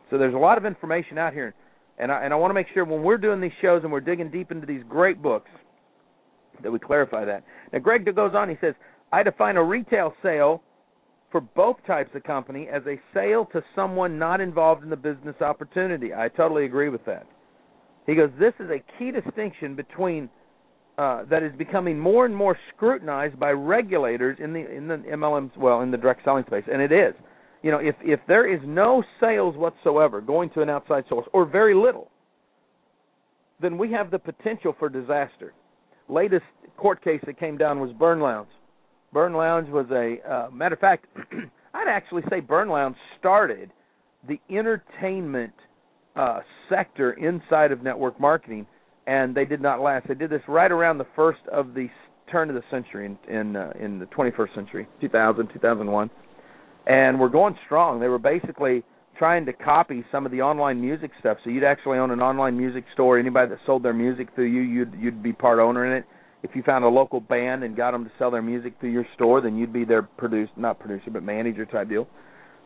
So 0.10 0.18
there's 0.18 0.34
a 0.34 0.38
lot 0.38 0.58
of 0.58 0.66
information 0.66 1.18
out 1.18 1.32
here, 1.32 1.56
and 1.98 2.12
I, 2.12 2.25
and 2.25 2.34
I 2.34 2.36
want 2.36 2.50
to 2.50 2.54
make 2.54 2.68
sure 2.74 2.84
when 2.84 3.01
we're 3.01 3.18
doing 3.18 3.39
these 3.39 3.51
shows 3.62 3.84
and 3.84 3.94
we're 3.94 4.01
digging 4.01 4.30
deep 4.30 4.51
into 4.51 4.68
these 4.68 4.84
great 4.89 5.22
books 5.22 5.50
that 6.63 6.72
we 6.72 6.80
clarify 6.80 7.24
that. 7.24 7.46
Now, 7.72 7.80
Greg 7.80 8.04
goes 8.13 8.32
on. 8.36 8.50
He 8.50 8.56
says, 8.60 8.74
"I 9.12 9.24
define 9.24 9.58
a 9.58 9.64
retail 9.64 10.14
sale." 10.22 10.62
For 11.30 11.42
both 11.42 11.76
types 11.86 12.16
of 12.16 12.24
company, 12.24 12.70
as 12.70 12.84
a 12.88 12.98
sale 13.14 13.44
to 13.52 13.62
someone 13.76 14.18
not 14.18 14.40
involved 14.40 14.82
in 14.82 14.90
the 14.90 14.96
business 14.96 15.36
opportunity. 15.42 16.14
I 16.14 16.30
totally 16.30 16.64
agree 16.64 16.88
with 16.88 17.04
that. 17.04 17.28
He 18.06 18.16
goes, 18.16 18.32
this 18.40 18.54
is 18.62 18.70
a 18.72 18.82
key 18.98 19.12
distinction 19.12 19.76
between 19.76 20.30
uh, 20.98 21.26
that 21.30 21.44
is 21.44 21.52
becoming 21.58 22.00
more 22.00 22.26
and 22.26 22.36
more 22.36 22.58
scrutinized 22.74 23.40
by 23.40 23.52
regulators 23.52 24.38
in 24.40 24.52
the 24.54 24.68
in 24.72 24.88
the 24.88 24.98
MLMs, 24.98 25.56
well, 25.56 25.82
in 25.82 25.92
the 25.92 25.98
direct 25.98 26.24
selling 26.24 26.44
space, 26.48 26.64
and 26.72 26.82
it 26.82 26.92
is. 26.92 27.14
You 27.62 27.72
know, 27.72 27.78
if 27.78 27.96
if 28.02 28.20
there 28.28 28.52
is 28.52 28.60
no 28.66 29.04
sales 29.20 29.56
whatsoever 29.56 30.22
going 30.22 30.50
to 30.52 30.62
an 30.62 30.70
outside 30.70 31.04
source, 31.08 31.28
or 31.34 31.46
very 31.46 31.76
little, 31.76 32.10
then 33.62 33.78
we 33.78 33.92
have 33.92 34.10
the 34.10 34.18
potential 34.18 34.76
for 34.80 34.90
disaster. 34.90 35.54
Latest 36.10 36.46
court 36.78 37.04
case 37.04 37.22
that 37.28 37.40
came 37.40 37.58
down 37.58 37.80
was 37.80 37.92
BurnLounge, 37.92 38.48
BurnLounge 39.14 39.70
was 39.70 39.86
a 39.92 40.18
uh, 40.30 40.50
matter 40.52 40.76
of 40.76 40.82
fact. 40.82 41.06
I'd 41.74 41.88
actually 41.88 42.24
say 42.30 42.42
BurnLounge 42.42 42.96
started 43.20 43.72
the 44.28 44.40
entertainment 44.50 45.54
uh, 46.16 46.40
sector 46.70 47.14
inside 47.14 47.72
of 47.72 47.84
network 47.84 48.20
marketing, 48.20 48.66
and 49.06 49.36
they 49.36 49.46
did 49.46 49.62
not 49.62 49.80
last. 49.80 50.08
They 50.08 50.16
did 50.16 50.30
this 50.30 50.42
right 50.48 50.72
around 50.72 50.98
the 50.98 51.08
first 51.16 51.40
of 51.52 51.74
the 51.74 51.88
turn 52.32 52.50
of 52.50 52.56
the 52.56 52.64
century 52.70 53.06
in 53.06 53.34
in, 53.34 53.56
uh, 53.56 53.72
in 53.80 54.00
the 54.00 54.06
21st 54.08 54.56
century, 54.56 54.88
2000, 55.00 55.48
2001, 55.54 56.10
and 56.88 57.20
we're 57.20 57.30
going 57.30 57.56
strong. 57.66 58.00
They 58.00 58.08
were 58.08 58.20
basically 58.20 58.84
trying 59.18 59.46
to 59.46 59.54
copy 59.54 60.04
some 60.12 60.26
of 60.26 60.32
the 60.32 60.42
online 60.42 60.80
music 60.82 61.12
stuff. 61.20 61.38
So 61.44 61.50
you'd 61.50 61.64
actually 61.64 61.98
own 61.98 62.12
an 62.12 62.22
online 62.22 62.58
music 62.58 62.84
store. 62.94 63.18
Anybody 63.18 63.50
that 63.50 63.60
sold 63.66 63.84
their 63.84 63.94
music 63.94 64.28
through 64.36 64.52
you, 64.52 64.62
you'd 64.62 64.94
you'd 65.00 65.24
be 65.24 65.34
part 65.34 65.60
owner 65.60 65.86
in 65.86 65.94
it. 65.94 66.06
If 66.44 66.51
you 66.56 66.63
found 66.63 66.86
a 66.86 66.88
local 66.88 67.20
band 67.20 67.63
and 67.63 67.75
got 67.75 67.91
them 67.91 68.03
to 68.06 68.12
sell 68.20 68.32
their 68.32 68.41
music 68.41 68.74
through 68.79 68.91
your 68.91 69.06
store, 69.15 69.41
then 69.41 69.58
you'd 69.58 69.74
be 69.74 69.86
their 69.86 70.03
producer, 70.03 70.51
not 70.56 70.79
producer, 70.79 71.10
but 71.12 71.24
manager 71.24 71.65
type 71.65 71.89
deal. 71.89 72.08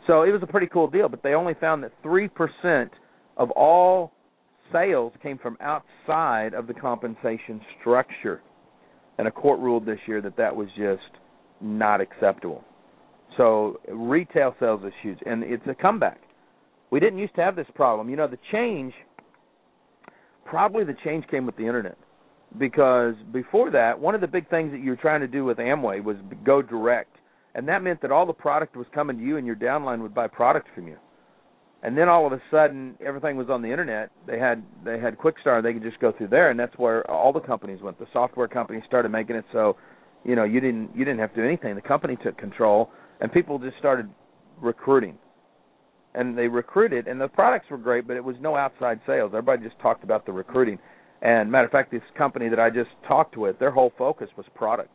So 0.07 0.23
it 0.23 0.31
was 0.31 0.41
a 0.43 0.47
pretty 0.47 0.67
cool 0.67 0.87
deal. 0.89 1.07
But 1.07 1.23
they 1.23 1.33
only 1.33 1.53
found 1.59 1.83
that 1.83 1.91
three 2.03 2.27
percent 2.27 2.91
of 3.37 3.49
all 3.51 4.11
sales 4.73 5.13
came 5.23 5.37
from 5.37 5.57
outside 5.61 6.53
of 6.53 6.67
the 6.67 6.73
compensation 6.73 7.61
structure, 7.79 8.41
and 9.17 9.27
a 9.27 9.31
court 9.31 9.59
ruled 9.59 9.85
this 9.85 9.99
year 10.05 10.21
that 10.21 10.37
that 10.37 10.55
was 10.55 10.67
just 10.77 11.19
not 11.61 12.01
acceptable. 12.01 12.63
So 13.37 13.79
retail 13.89 14.55
sales 14.59 14.81
is 14.85 14.93
huge, 15.01 15.19
and 15.25 15.43
it's 15.43 15.63
a 15.67 15.73
comeback. 15.73 16.19
We 16.89 16.99
didn't 16.99 17.19
used 17.19 17.35
to 17.35 17.41
have 17.41 17.55
this 17.55 17.67
problem. 17.75 18.09
You 18.09 18.17
know, 18.17 18.27
the 18.27 18.39
change, 18.51 18.93
probably 20.45 20.83
the 20.83 20.95
change 21.05 21.25
came 21.31 21.45
with 21.45 21.55
the 21.55 21.65
internet, 21.65 21.97
because 22.57 23.15
before 23.31 23.71
that, 23.71 23.99
one 23.99 24.15
of 24.15 24.21
the 24.21 24.27
big 24.27 24.49
things 24.49 24.71
that 24.71 24.81
you 24.81 24.91
were 24.91 24.97
trying 24.97 25.21
to 25.21 25.27
do 25.27 25.45
with 25.45 25.57
Amway 25.57 26.03
was 26.03 26.17
go 26.45 26.61
direct, 26.61 27.15
and 27.55 27.67
that 27.67 27.83
meant 27.83 28.01
that 28.01 28.11
all 28.11 28.25
the 28.25 28.33
product 28.33 28.75
was 28.75 28.87
coming 28.93 29.17
to 29.17 29.23
you, 29.23 29.37
and 29.37 29.45
your 29.45 29.55
downline 29.55 30.01
would 30.01 30.13
buy 30.13 30.27
product 30.27 30.67
from 30.75 30.87
you. 30.87 30.97
And 31.83 31.97
then 31.97 32.09
all 32.09 32.27
of 32.27 32.33
a 32.33 32.41
sudden, 32.51 32.95
everything 33.03 33.37
was 33.37 33.49
on 33.49 33.61
the 33.61 33.71
internet. 33.71 34.11
They 34.27 34.37
had 34.37 34.63
they 34.85 34.99
had 34.99 35.17
Quixtar. 35.17 35.63
They 35.63 35.73
could 35.73 35.83
just 35.83 35.99
go 35.99 36.11
through 36.11 36.27
there, 36.27 36.51
and 36.51 36.59
that's 36.59 36.77
where 36.77 37.09
all 37.09 37.33
the 37.33 37.39
companies 37.39 37.81
went. 37.81 37.97
The 37.97 38.05
software 38.13 38.47
companies 38.47 38.83
started 38.85 39.09
making 39.09 39.35
it 39.35 39.45
so, 39.51 39.77
you 40.23 40.35
know, 40.35 40.43
you 40.43 40.59
didn't 40.59 40.91
you 40.95 41.05
didn't 41.05 41.19
have 41.19 41.33
to 41.33 41.41
do 41.41 41.47
anything. 41.47 41.73
The 41.75 41.81
company 41.81 42.17
took 42.23 42.37
control, 42.37 42.91
and 43.19 43.31
people 43.31 43.57
just 43.57 43.77
started 43.79 44.09
recruiting 44.61 45.17
and 46.13 46.37
they 46.37 46.47
recruited 46.47 47.07
and 47.07 47.19
the 47.19 47.27
products 47.27 47.65
were 47.69 47.77
great 47.77 48.07
but 48.07 48.17
it 48.17 48.23
was 48.23 48.35
no 48.41 48.55
outside 48.55 48.99
sales 49.07 49.29
everybody 49.29 49.63
just 49.63 49.79
talked 49.79 50.03
about 50.03 50.25
the 50.25 50.31
recruiting 50.31 50.77
and 51.21 51.51
matter 51.51 51.65
of 51.65 51.71
fact 51.71 51.91
this 51.91 52.01
company 52.17 52.49
that 52.49 52.59
i 52.59 52.69
just 52.69 52.89
talked 53.07 53.37
with 53.37 53.59
their 53.59 53.71
whole 53.71 53.91
focus 53.97 54.29
was 54.37 54.45
product. 54.55 54.89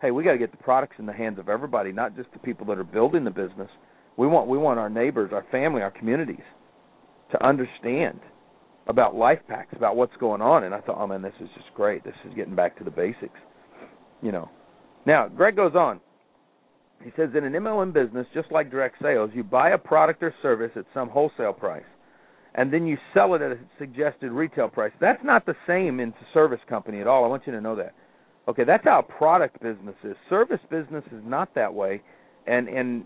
Hey 0.00 0.10
we 0.10 0.24
got 0.24 0.32
to 0.32 0.38
get 0.38 0.50
the 0.50 0.56
products 0.58 0.96
in 0.98 1.06
the 1.06 1.12
hands 1.12 1.38
of 1.38 1.48
everybody 1.48 1.92
not 1.92 2.16
just 2.16 2.32
the 2.32 2.38
people 2.38 2.66
that 2.66 2.78
are 2.78 2.84
building 2.84 3.24
the 3.24 3.30
business. 3.30 3.70
We 4.16 4.26
want 4.26 4.48
we 4.48 4.58
want 4.58 4.78
our 4.78 4.90
neighbors 4.90 5.30
our 5.32 5.46
family 5.50 5.82
our 5.82 5.90
communities 5.90 6.44
to 7.32 7.46
understand 7.46 8.20
about 8.88 9.14
life 9.14 9.38
packs 9.48 9.72
about 9.76 9.96
what's 9.96 10.16
going 10.18 10.42
on. 10.42 10.64
And 10.64 10.74
i 10.74 10.80
thought 10.80 10.98
oh 10.98 11.06
man 11.06 11.22
this 11.22 11.34
is 11.40 11.48
just 11.54 11.72
great. 11.74 12.04
This 12.04 12.14
is 12.26 12.34
getting 12.34 12.54
back 12.54 12.76
to 12.78 12.84
the 12.84 12.90
basics 12.90 13.38
you 14.22 14.32
know. 14.32 14.50
Now 15.06 15.28
greg 15.28 15.56
goes 15.56 15.74
on. 15.74 16.00
He 17.02 17.10
says 17.16 17.30
in 17.34 17.44
an 17.44 17.54
MLM 17.54 17.94
business, 17.94 18.26
just 18.34 18.52
like 18.52 18.70
direct 18.70 18.96
sales, 19.00 19.30
you 19.32 19.42
buy 19.42 19.70
a 19.70 19.78
product 19.78 20.22
or 20.22 20.34
service 20.42 20.72
at 20.76 20.84
some 20.92 21.08
wholesale 21.08 21.54
price, 21.54 21.82
and 22.54 22.72
then 22.72 22.86
you 22.86 22.98
sell 23.14 23.34
it 23.34 23.42
at 23.42 23.52
a 23.52 23.58
suggested 23.78 24.32
retail 24.32 24.68
price. 24.68 24.92
That's 25.00 25.22
not 25.24 25.46
the 25.46 25.54
same 25.66 26.00
in 26.00 26.10
a 26.10 26.14
service 26.34 26.60
company 26.68 27.00
at 27.00 27.06
all. 27.06 27.24
I 27.24 27.28
want 27.28 27.46
you 27.46 27.52
to 27.52 27.60
know 27.60 27.76
that. 27.76 27.94
Okay, 28.48 28.64
that's 28.64 28.84
how 28.84 29.02
product 29.02 29.62
business 29.62 29.94
is. 30.02 30.16
Service 30.28 30.60
business 30.70 31.04
is 31.12 31.22
not 31.24 31.54
that 31.54 31.72
way, 31.72 32.02
and 32.46 32.68
and 32.68 33.04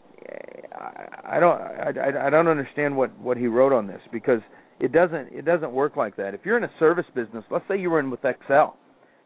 I 1.24 1.38
don't 1.38 1.60
I, 1.60 2.26
I 2.26 2.30
don't 2.30 2.48
understand 2.48 2.96
what 2.96 3.18
what 3.18 3.36
he 3.36 3.46
wrote 3.46 3.72
on 3.72 3.86
this 3.86 4.00
because 4.12 4.40
it 4.80 4.92
doesn't 4.92 5.28
it 5.32 5.44
doesn't 5.44 5.72
work 5.72 5.96
like 5.96 6.16
that. 6.16 6.34
If 6.34 6.40
you're 6.44 6.56
in 6.56 6.64
a 6.64 6.70
service 6.78 7.06
business, 7.14 7.44
let's 7.50 7.64
say 7.68 7.78
you 7.78 7.90
were 7.90 8.00
in 8.00 8.10
with 8.10 8.24
Excel, 8.24 8.76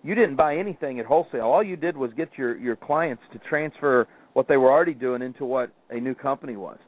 you 0.02 0.14
didn't 0.14 0.36
buy 0.36 0.56
anything 0.56 0.98
at 0.98 1.06
wholesale. 1.06 1.42
All 1.42 1.62
you 1.62 1.76
did 1.76 1.96
was 1.96 2.10
get 2.16 2.30
your 2.36 2.56
your 2.56 2.76
clients 2.76 3.22
to 3.32 3.38
transfer 3.48 4.08
what 4.32 4.48
they 4.48 4.56
were 4.56 4.72
already 4.72 4.94
doing 4.94 5.22
into 5.22 5.44
what 5.44 5.70
a 5.90 6.00
new 6.00 6.14
company 6.14 6.56
was. 6.56 6.78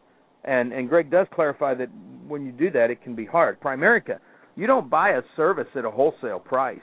And 0.44 0.72
and 0.72 0.88
Greg 0.88 1.10
does 1.10 1.26
clarify 1.32 1.74
that 1.74 1.88
when 2.30 2.46
you 2.46 2.52
do 2.52 2.70
that, 2.70 2.90
it 2.90 3.02
can 3.02 3.14
be 3.14 3.26
hard. 3.26 3.60
Primerica, 3.60 4.18
you 4.56 4.66
don't 4.66 4.88
buy 4.88 5.10
a 5.10 5.22
service 5.36 5.68
at 5.74 5.84
a 5.84 5.90
wholesale 5.90 6.40
price. 6.40 6.78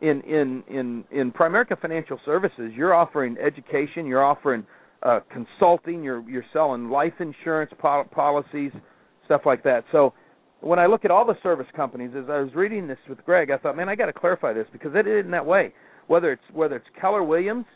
In 0.00 0.20
in 0.22 0.62
in 0.68 1.04
in 1.10 1.32
Primerica 1.32 1.80
Financial 1.80 2.18
Services, 2.24 2.72
you're 2.74 2.94
offering 2.94 3.36
education, 3.38 4.06
you're 4.06 4.24
offering 4.24 4.66
uh, 5.02 5.20
consulting, 5.30 6.02
you're 6.02 6.28
you're 6.28 6.44
selling 6.52 6.88
life 6.90 7.14
insurance 7.20 7.72
po- 7.78 8.08
policies, 8.10 8.72
stuff 9.24 9.42
like 9.44 9.62
that. 9.64 9.84
So 9.92 10.12
when 10.60 10.78
I 10.78 10.86
look 10.86 11.04
at 11.04 11.10
all 11.10 11.26
the 11.26 11.36
service 11.42 11.66
companies, 11.76 12.10
as 12.16 12.24
I 12.28 12.40
was 12.40 12.54
reading 12.54 12.86
this 12.86 12.98
with 13.08 13.24
Greg, 13.24 13.50
I 13.50 13.58
thought, 13.58 13.76
man, 13.76 13.88
I 13.88 13.94
got 13.94 14.06
to 14.06 14.12
clarify 14.12 14.52
this 14.52 14.66
because 14.72 14.92
it 14.94 15.06
isn't 15.06 15.30
that 15.30 15.44
way. 15.44 15.72
Whether 16.06 16.32
it's 16.32 16.42
whether 16.52 16.76
it's 16.76 16.86
Keller 17.00 17.22
Williams, 17.22 17.66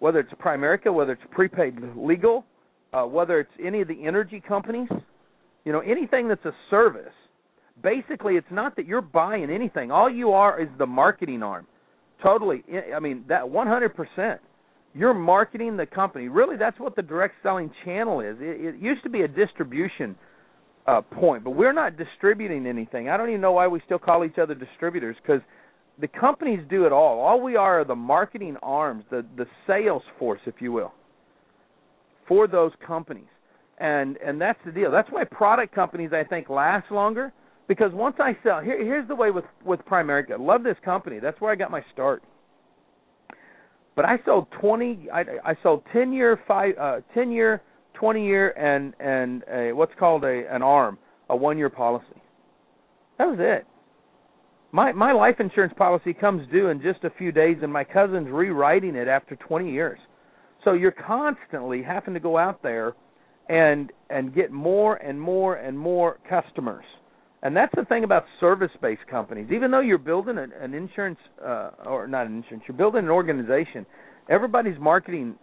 whether 0.00 0.18
it's 0.18 0.32
Primerica, 0.34 0.92
whether 0.92 1.12
it's 1.12 1.22
prepaid 1.30 1.78
legal, 1.96 2.44
uh, 2.92 3.04
whether 3.04 3.40
it's 3.40 3.50
any 3.64 3.80
of 3.80 3.88
the 3.88 4.06
energy 4.06 4.42
companies, 4.46 4.88
you 5.64 5.72
know, 5.72 5.80
anything 5.80 6.28
that's 6.28 6.44
a 6.44 6.54
service. 6.70 7.12
Basically, 7.82 8.34
it's 8.34 8.46
not 8.50 8.76
that 8.76 8.86
you're 8.86 9.02
buying 9.02 9.50
anything. 9.50 9.90
All 9.90 10.10
you 10.10 10.32
are 10.32 10.60
is 10.60 10.68
the 10.78 10.86
marketing 10.86 11.42
arm. 11.42 11.66
Totally. 12.22 12.64
I 12.94 12.98
mean, 12.98 13.24
that 13.28 13.42
100%. 13.42 14.38
You're 14.94 15.14
marketing 15.14 15.76
the 15.76 15.86
company. 15.86 16.28
Really, 16.28 16.56
that's 16.56 16.78
what 16.80 16.96
the 16.96 17.02
direct 17.02 17.34
selling 17.42 17.70
channel 17.84 18.20
is. 18.20 18.36
It, 18.40 18.74
it 18.74 18.82
used 18.82 19.04
to 19.04 19.10
be 19.10 19.22
a 19.22 19.28
distribution 19.28 20.16
uh, 20.86 21.02
point, 21.02 21.44
but 21.44 21.50
we're 21.50 21.72
not 21.72 21.96
distributing 21.96 22.66
anything. 22.66 23.08
I 23.08 23.16
don't 23.16 23.28
even 23.28 23.40
know 23.40 23.52
why 23.52 23.68
we 23.68 23.80
still 23.84 23.98
call 23.98 24.24
each 24.24 24.38
other 24.38 24.54
distributors 24.54 25.16
because– 25.22 25.40
the 26.00 26.08
companies 26.08 26.60
do 26.70 26.86
it 26.86 26.92
all. 26.92 27.20
All 27.20 27.40
we 27.40 27.56
are 27.56 27.80
are 27.80 27.84
the 27.84 27.96
marketing 27.96 28.56
arms, 28.62 29.04
the 29.10 29.24
the 29.36 29.46
sales 29.66 30.02
force, 30.18 30.40
if 30.46 30.54
you 30.60 30.72
will, 30.72 30.92
for 32.26 32.46
those 32.46 32.72
companies. 32.86 33.24
And 33.78 34.16
and 34.18 34.40
that's 34.40 34.58
the 34.64 34.72
deal. 34.72 34.90
That's 34.90 35.08
why 35.10 35.24
product 35.24 35.74
companies 35.74 36.10
I 36.12 36.24
think 36.24 36.48
last 36.48 36.90
longer 36.90 37.32
because 37.68 37.92
once 37.92 38.16
I 38.18 38.36
sell, 38.42 38.60
here 38.60 38.82
here's 38.82 39.06
the 39.08 39.14
way 39.14 39.30
with 39.30 39.44
with 39.64 39.80
Primerica. 39.80 40.38
Love 40.38 40.62
this 40.62 40.76
company. 40.84 41.20
That's 41.20 41.40
where 41.40 41.52
I 41.52 41.54
got 41.54 41.70
my 41.70 41.82
start. 41.92 42.22
But 43.94 44.04
I 44.04 44.18
sold 44.24 44.48
20 44.60 45.08
I 45.12 45.20
I 45.44 45.56
sold 45.62 45.82
10 45.92 46.12
year 46.12 46.40
5 46.48 46.74
uh 46.78 47.00
10 47.14 47.30
year, 47.30 47.62
20 47.94 48.26
year 48.26 48.50
and 48.50 48.94
and 48.98 49.44
a, 49.52 49.72
what's 49.72 49.94
called 49.98 50.24
a 50.24 50.42
an 50.50 50.62
arm, 50.62 50.98
a 51.30 51.36
1 51.36 51.56
year 51.56 51.70
policy. 51.70 52.22
That 53.18 53.26
was 53.26 53.38
it 53.40 53.66
my 54.72 54.92
my 54.92 55.12
life 55.12 55.36
insurance 55.40 55.72
policy 55.76 56.12
comes 56.12 56.46
due 56.50 56.68
in 56.68 56.80
just 56.82 57.04
a 57.04 57.10
few 57.16 57.32
days 57.32 57.56
and 57.62 57.72
my 57.72 57.84
cousin's 57.84 58.28
rewriting 58.28 58.94
it 58.94 59.08
after 59.08 59.36
20 59.36 59.70
years 59.70 59.98
so 60.64 60.72
you're 60.72 60.92
constantly 60.92 61.82
having 61.82 62.14
to 62.14 62.20
go 62.20 62.36
out 62.36 62.62
there 62.62 62.94
and 63.48 63.92
and 64.10 64.34
get 64.34 64.50
more 64.50 64.96
and 64.96 65.20
more 65.20 65.56
and 65.56 65.78
more 65.78 66.18
customers 66.28 66.84
and 67.42 67.56
that's 67.56 67.72
the 67.76 67.84
thing 67.84 68.04
about 68.04 68.24
service 68.40 68.70
based 68.82 69.06
companies 69.10 69.48
even 69.52 69.70
though 69.70 69.80
you're 69.80 69.98
building 69.98 70.38
an, 70.38 70.52
an 70.60 70.74
insurance 70.74 71.18
uh 71.44 71.70
or 71.86 72.06
not 72.06 72.26
an 72.26 72.36
insurance 72.36 72.64
you're 72.68 72.76
building 72.76 73.04
an 73.04 73.10
organization 73.10 73.86
everybody's 74.28 74.78
marketing 74.78 75.34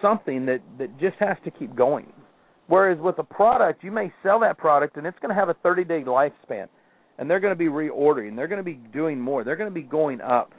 something 0.00 0.46
that 0.46 0.60
that 0.78 0.98
just 0.98 1.16
has 1.18 1.36
to 1.44 1.50
keep 1.50 1.74
going 1.76 2.12
whereas 2.68 2.98
with 3.00 3.18
a 3.18 3.24
product 3.24 3.84
you 3.84 3.92
may 3.92 4.12
sell 4.22 4.40
that 4.40 4.56
product 4.58 4.96
and 4.96 5.06
it's 5.06 5.18
going 5.20 5.34
to 5.34 5.38
have 5.38 5.48
a 5.48 5.54
30 5.62 5.84
day 5.84 6.02
lifespan 6.02 6.68
and 7.18 7.30
they're 7.30 7.40
going 7.40 7.52
to 7.52 7.58
be 7.58 7.66
reordering. 7.66 8.36
They're 8.36 8.48
going 8.48 8.58
to 8.58 8.64
be 8.64 8.80
doing 8.92 9.20
more. 9.20 9.44
They're 9.44 9.56
going 9.56 9.70
to 9.70 9.74
be 9.74 9.82
going 9.82 10.20
up. 10.20 10.52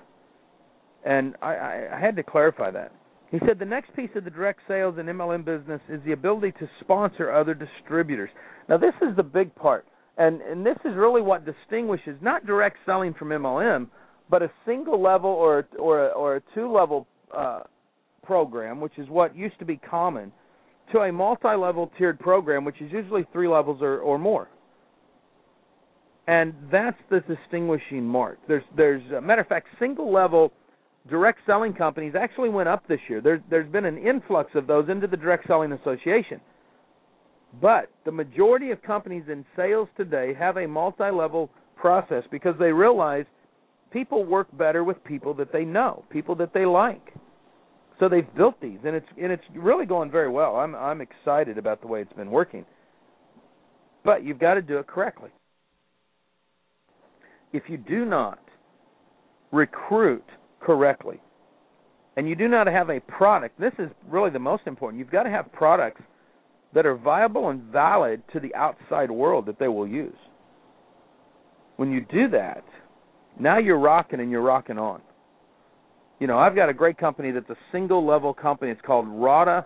And 1.05 1.35
I, 1.41 1.55
I, 1.55 1.97
I 1.97 1.99
had 1.99 2.15
to 2.15 2.23
clarify 2.23 2.71
that. 2.71 2.93
He 3.33 3.39
said 3.47 3.57
the 3.57 3.65
next 3.65 3.95
piece 3.95 4.11
of 4.15 4.25
the 4.25 4.29
direct 4.29 4.59
sales 4.67 4.93
and 4.99 5.09
MLM 5.09 5.43
business 5.43 5.81
is 5.89 5.99
the 6.05 6.11
ability 6.11 6.51
to 6.59 6.69
sponsor 6.81 7.31
other 7.31 7.55
distributors. 7.55 8.29
Now 8.69 8.77
this 8.77 8.93
is 9.01 9.15
the 9.15 9.23
big 9.23 9.53
part, 9.55 9.87
and 10.19 10.39
and 10.41 10.63
this 10.63 10.77
is 10.85 10.95
really 10.95 11.23
what 11.23 11.43
distinguishes 11.43 12.15
not 12.21 12.45
direct 12.45 12.77
selling 12.85 13.15
from 13.15 13.29
MLM, 13.29 13.87
but 14.29 14.43
a 14.43 14.51
single 14.67 15.01
level 15.01 15.31
or 15.31 15.67
or 15.79 16.11
or 16.11 16.35
a 16.35 16.41
two 16.53 16.71
level 16.71 17.07
uh, 17.35 17.61
program, 18.21 18.79
which 18.79 18.99
is 18.99 19.09
what 19.09 19.35
used 19.35 19.57
to 19.57 19.65
be 19.65 19.77
common, 19.77 20.31
to 20.91 20.99
a 20.99 21.11
multi 21.11 21.55
level 21.55 21.91
tiered 21.97 22.19
program, 22.19 22.63
which 22.63 22.79
is 22.81 22.91
usually 22.91 23.25
three 23.33 23.47
levels 23.47 23.81
or 23.81 23.97
or 23.97 24.19
more 24.19 24.47
and 26.27 26.53
that's 26.71 26.95
the 27.09 27.19
distinguishing 27.21 28.05
mark. 28.05 28.37
There's 28.47 28.63
there's 28.77 29.03
a 29.11 29.19
matter 29.19 29.41
of 29.41 29.47
fact, 29.47 29.67
single 29.79 30.13
level 30.13 30.53
direct 31.09 31.39
selling 31.45 31.73
companies 31.73 32.13
actually 32.19 32.49
went 32.49 32.69
up 32.69 32.87
this 32.87 32.99
year. 33.09 33.21
There's 33.21 33.41
there's 33.49 33.69
been 33.71 33.85
an 33.85 33.97
influx 33.97 34.51
of 34.55 34.67
those 34.67 34.89
into 34.89 35.07
the 35.07 35.17
direct 35.17 35.47
selling 35.47 35.71
association. 35.71 36.39
But 37.61 37.89
the 38.05 38.11
majority 38.11 38.71
of 38.71 38.81
companies 38.81 39.23
in 39.29 39.45
sales 39.55 39.87
today 39.95 40.33
have 40.33 40.57
a 40.57 40.67
multi-level 40.67 41.51
process 41.75 42.23
because 42.31 42.55
they 42.57 42.71
realize 42.71 43.25
people 43.91 44.25
work 44.25 44.47
better 44.57 44.83
with 44.83 45.03
people 45.03 45.35
that 45.35 45.51
they 45.51 45.63
know, 45.63 46.03
people 46.09 46.35
that 46.35 46.51
they 46.53 46.65
like. 46.65 47.13
So 47.99 48.09
they've 48.09 48.35
built 48.35 48.59
these, 48.59 48.79
and 48.83 48.95
it's 48.95 49.05
and 49.21 49.31
it's 49.31 49.43
really 49.55 49.85
going 49.85 50.09
very 50.09 50.29
well. 50.29 50.55
I'm 50.55 50.73
I'm 50.75 51.01
excited 51.01 51.57
about 51.57 51.81
the 51.81 51.87
way 51.87 52.01
it's 52.01 52.13
been 52.13 52.31
working. 52.31 52.65
But 54.03 54.23
you've 54.23 54.39
got 54.39 54.55
to 54.55 54.61
do 54.61 54.77
it 54.79 54.87
correctly. 54.87 55.29
If 57.53 57.63
you 57.67 57.77
do 57.77 58.03
not 58.03 58.39
recruit 59.51 60.25
correctly, 60.63 61.19
and 62.15 62.27
you 62.27 62.35
do 62.35 62.47
not 62.47 62.67
have 62.67 62.89
a 62.89 62.99
product, 63.01 63.59
this 63.59 63.73
is 63.79 63.89
really 64.07 64.29
the 64.29 64.39
most 64.39 64.63
important. 64.65 64.99
You've 64.99 65.11
got 65.11 65.23
to 65.23 65.29
have 65.29 65.51
products 65.51 66.01
that 66.73 66.85
are 66.85 66.95
viable 66.95 67.49
and 67.49 67.61
valid 67.63 68.21
to 68.33 68.39
the 68.39 68.53
outside 68.55 69.11
world 69.11 69.45
that 69.45 69.59
they 69.59 69.67
will 69.67 69.87
use. 69.87 70.15
When 71.77 71.91
you 71.91 72.01
do 72.01 72.29
that, 72.29 72.63
now 73.39 73.57
you're 73.57 73.79
rocking 73.79 74.19
and 74.19 74.29
you're 74.29 74.41
rocking 74.41 74.77
on. 74.77 75.01
You 76.19 76.27
know, 76.27 76.37
I've 76.37 76.55
got 76.55 76.69
a 76.69 76.73
great 76.73 76.97
company 76.97 77.31
that's 77.31 77.49
a 77.49 77.57
single 77.71 78.05
level 78.05 78.33
company. 78.33 78.71
It's 78.71 78.81
called 78.85 79.07
Rada 79.07 79.65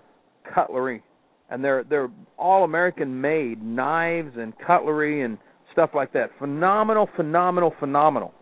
Cutlery, 0.54 1.04
and 1.50 1.64
they're 1.64 1.84
they're 1.84 2.10
all 2.38 2.64
American 2.64 3.20
made 3.20 3.62
knives 3.62 4.32
and 4.38 4.54
cutlery 4.66 5.24
and 5.24 5.38
stuff 5.74 5.92
like 5.94 6.14
that. 6.14 6.32
Phenomenal, 6.40 7.10
phenomenal, 7.16 7.74
phenomenal 7.80 8.34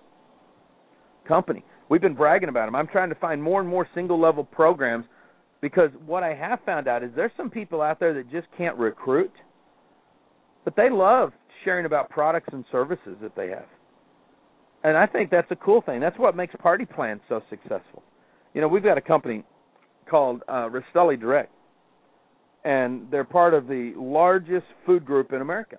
company. 1.28 1.64
We've 1.90 2.02
been 2.02 2.16
bragging 2.16 2.50
about 2.50 2.66
them. 2.66 2.76
I'm 2.76 2.88
trying 2.88 3.10
to 3.10 3.16
find 3.16 3.42
more 3.42 3.60
and 3.60 3.70
more 3.70 3.88
single 3.94 4.20
level 4.20 4.44
programs 4.44 5.06
because 5.62 5.90
what 6.06 6.24
I 6.24 6.34
have 6.34 6.60
found 6.66 6.88
out 6.88 7.04
is 7.04 7.12
there's 7.16 7.32
some 7.38 7.50
people 7.50 7.82
out 7.82 8.00
there 8.00 8.14
that 8.14 8.32
just 8.32 8.48
can't 8.58 8.76
recruit, 8.78 9.32
but 10.64 10.76
they 10.76 10.90
love 10.90 11.32
sharing 11.64 11.86
about 11.86 12.10
products 12.10 12.50
and 12.52 12.66
services 12.72 13.18
that 13.22 13.36
they 13.36 13.50
have. 13.50 13.66
And 14.84 14.96
I 14.96 15.08
think 15.08 15.32
that's 15.32 15.50
a 15.50 15.56
cool 15.56 15.82
thing. 15.82 16.00
That's 16.00 16.18
what 16.20 16.36
makes 16.36 16.54
Party 16.60 16.86
Plan 16.86 17.20
so 17.28 17.42
successful. 17.50 18.04
You 18.54 18.62
know, 18.62 18.68
we've 18.68 18.84
got 18.84 18.98
a 18.98 19.02
company 19.02 19.44
called 20.10 20.44
uh, 20.48 20.70
Rastelli 20.70 21.20
Direct, 21.20 21.52
and 22.64 23.08
they're 23.10 23.24
part 23.24 23.54
of 23.54 23.68
the 23.68 23.94
largest 23.98 24.66
food 24.86 25.04
group 25.06 25.34
in 25.34 25.42
America. 25.42 25.78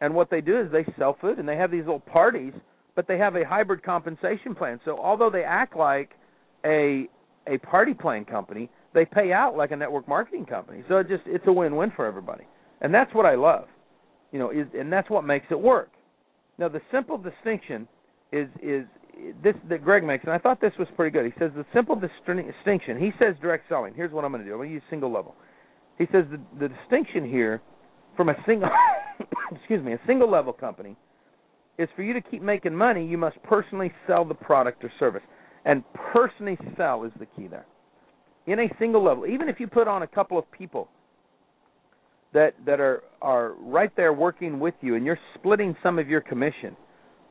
And 0.00 0.14
what 0.14 0.30
they 0.30 0.40
do 0.42 0.60
is 0.60 0.70
they 0.70 0.84
sell 0.98 1.16
food 1.20 1.38
and 1.38 1.48
they 1.48 1.56
have 1.56 1.70
these 1.70 1.80
little 1.80 2.00
parties, 2.00 2.52
but 2.96 3.06
they 3.06 3.18
have 3.18 3.36
a 3.36 3.44
hybrid 3.44 3.84
compensation 3.84 4.54
plan. 4.56 4.80
So 4.84 4.98
although 4.98 5.30
they 5.30 5.44
act 5.44 5.76
like 5.76 6.10
a 6.64 7.08
a 7.46 7.58
party 7.58 7.94
plan 7.94 8.24
company, 8.24 8.68
they 8.92 9.04
pay 9.04 9.32
out 9.32 9.56
like 9.56 9.70
a 9.70 9.76
network 9.76 10.08
marketing 10.08 10.46
company. 10.46 10.82
So 10.88 10.96
it 10.96 11.08
just 11.08 11.22
it's 11.26 11.46
a 11.46 11.52
win-win 11.52 11.92
for 11.94 12.06
everybody. 12.06 12.44
And 12.80 12.92
that's 12.92 13.14
what 13.14 13.26
I 13.26 13.36
love. 13.36 13.66
You 14.32 14.40
know, 14.40 14.50
is 14.50 14.66
and 14.76 14.92
that's 14.92 15.08
what 15.08 15.24
makes 15.24 15.46
it 15.50 15.60
work. 15.60 15.90
Now 16.58 16.68
the 16.68 16.80
simple 16.90 17.18
distinction 17.18 17.86
is 18.32 18.48
is 18.60 18.86
this 19.42 19.54
that 19.68 19.84
Greg 19.84 20.02
makes, 20.02 20.24
and 20.24 20.32
I 20.32 20.38
thought 20.38 20.60
this 20.60 20.72
was 20.78 20.88
pretty 20.96 21.12
good. 21.12 21.26
He 21.26 21.38
says 21.38 21.52
the 21.54 21.66
simple 21.72 21.94
distinction. 21.94 22.98
He 22.98 23.12
says 23.18 23.36
direct 23.40 23.68
selling. 23.68 23.94
Here's 23.94 24.12
what 24.12 24.24
I'm 24.24 24.32
going 24.32 24.42
to 24.42 24.48
do. 24.48 24.54
I'm 24.54 24.58
going 24.58 24.70
to 24.70 24.74
use 24.74 24.82
single 24.90 25.12
level. 25.12 25.34
He 25.98 26.06
says 26.12 26.24
the, 26.30 26.40
the 26.58 26.68
distinction 26.68 27.28
here 27.28 27.62
from 28.16 28.30
a 28.30 28.34
single 28.46 28.68
excuse 29.52 29.82
me 29.84 29.92
a 29.92 30.00
single 30.06 30.30
level 30.30 30.52
company 30.52 30.96
is 31.78 31.88
for 31.94 32.02
you 32.02 32.12
to 32.12 32.20
keep 32.20 32.42
making 32.42 32.74
money. 32.74 33.06
You 33.06 33.18
must 33.18 33.42
personally 33.42 33.92
sell 34.06 34.24
the 34.24 34.34
product 34.34 34.82
or 34.84 34.92
service, 34.98 35.22
and 35.64 35.84
personally 36.12 36.58
sell 36.76 37.04
is 37.04 37.12
the 37.18 37.26
key 37.26 37.48
there. 37.48 37.66
In 38.46 38.60
a 38.60 38.68
single 38.78 39.04
level, 39.04 39.26
even 39.26 39.48
if 39.48 39.58
you 39.58 39.66
put 39.66 39.88
on 39.88 40.02
a 40.02 40.06
couple 40.06 40.38
of 40.38 40.50
people 40.52 40.88
that 42.32 42.54
that 42.64 42.80
are 42.80 43.02
are 43.20 43.54
right 43.60 43.90
there 43.96 44.12
working 44.12 44.58
with 44.60 44.74
you, 44.80 44.94
and 44.94 45.04
you're 45.04 45.18
splitting 45.34 45.76
some 45.82 45.98
of 45.98 46.08
your 46.08 46.20
commission, 46.20 46.76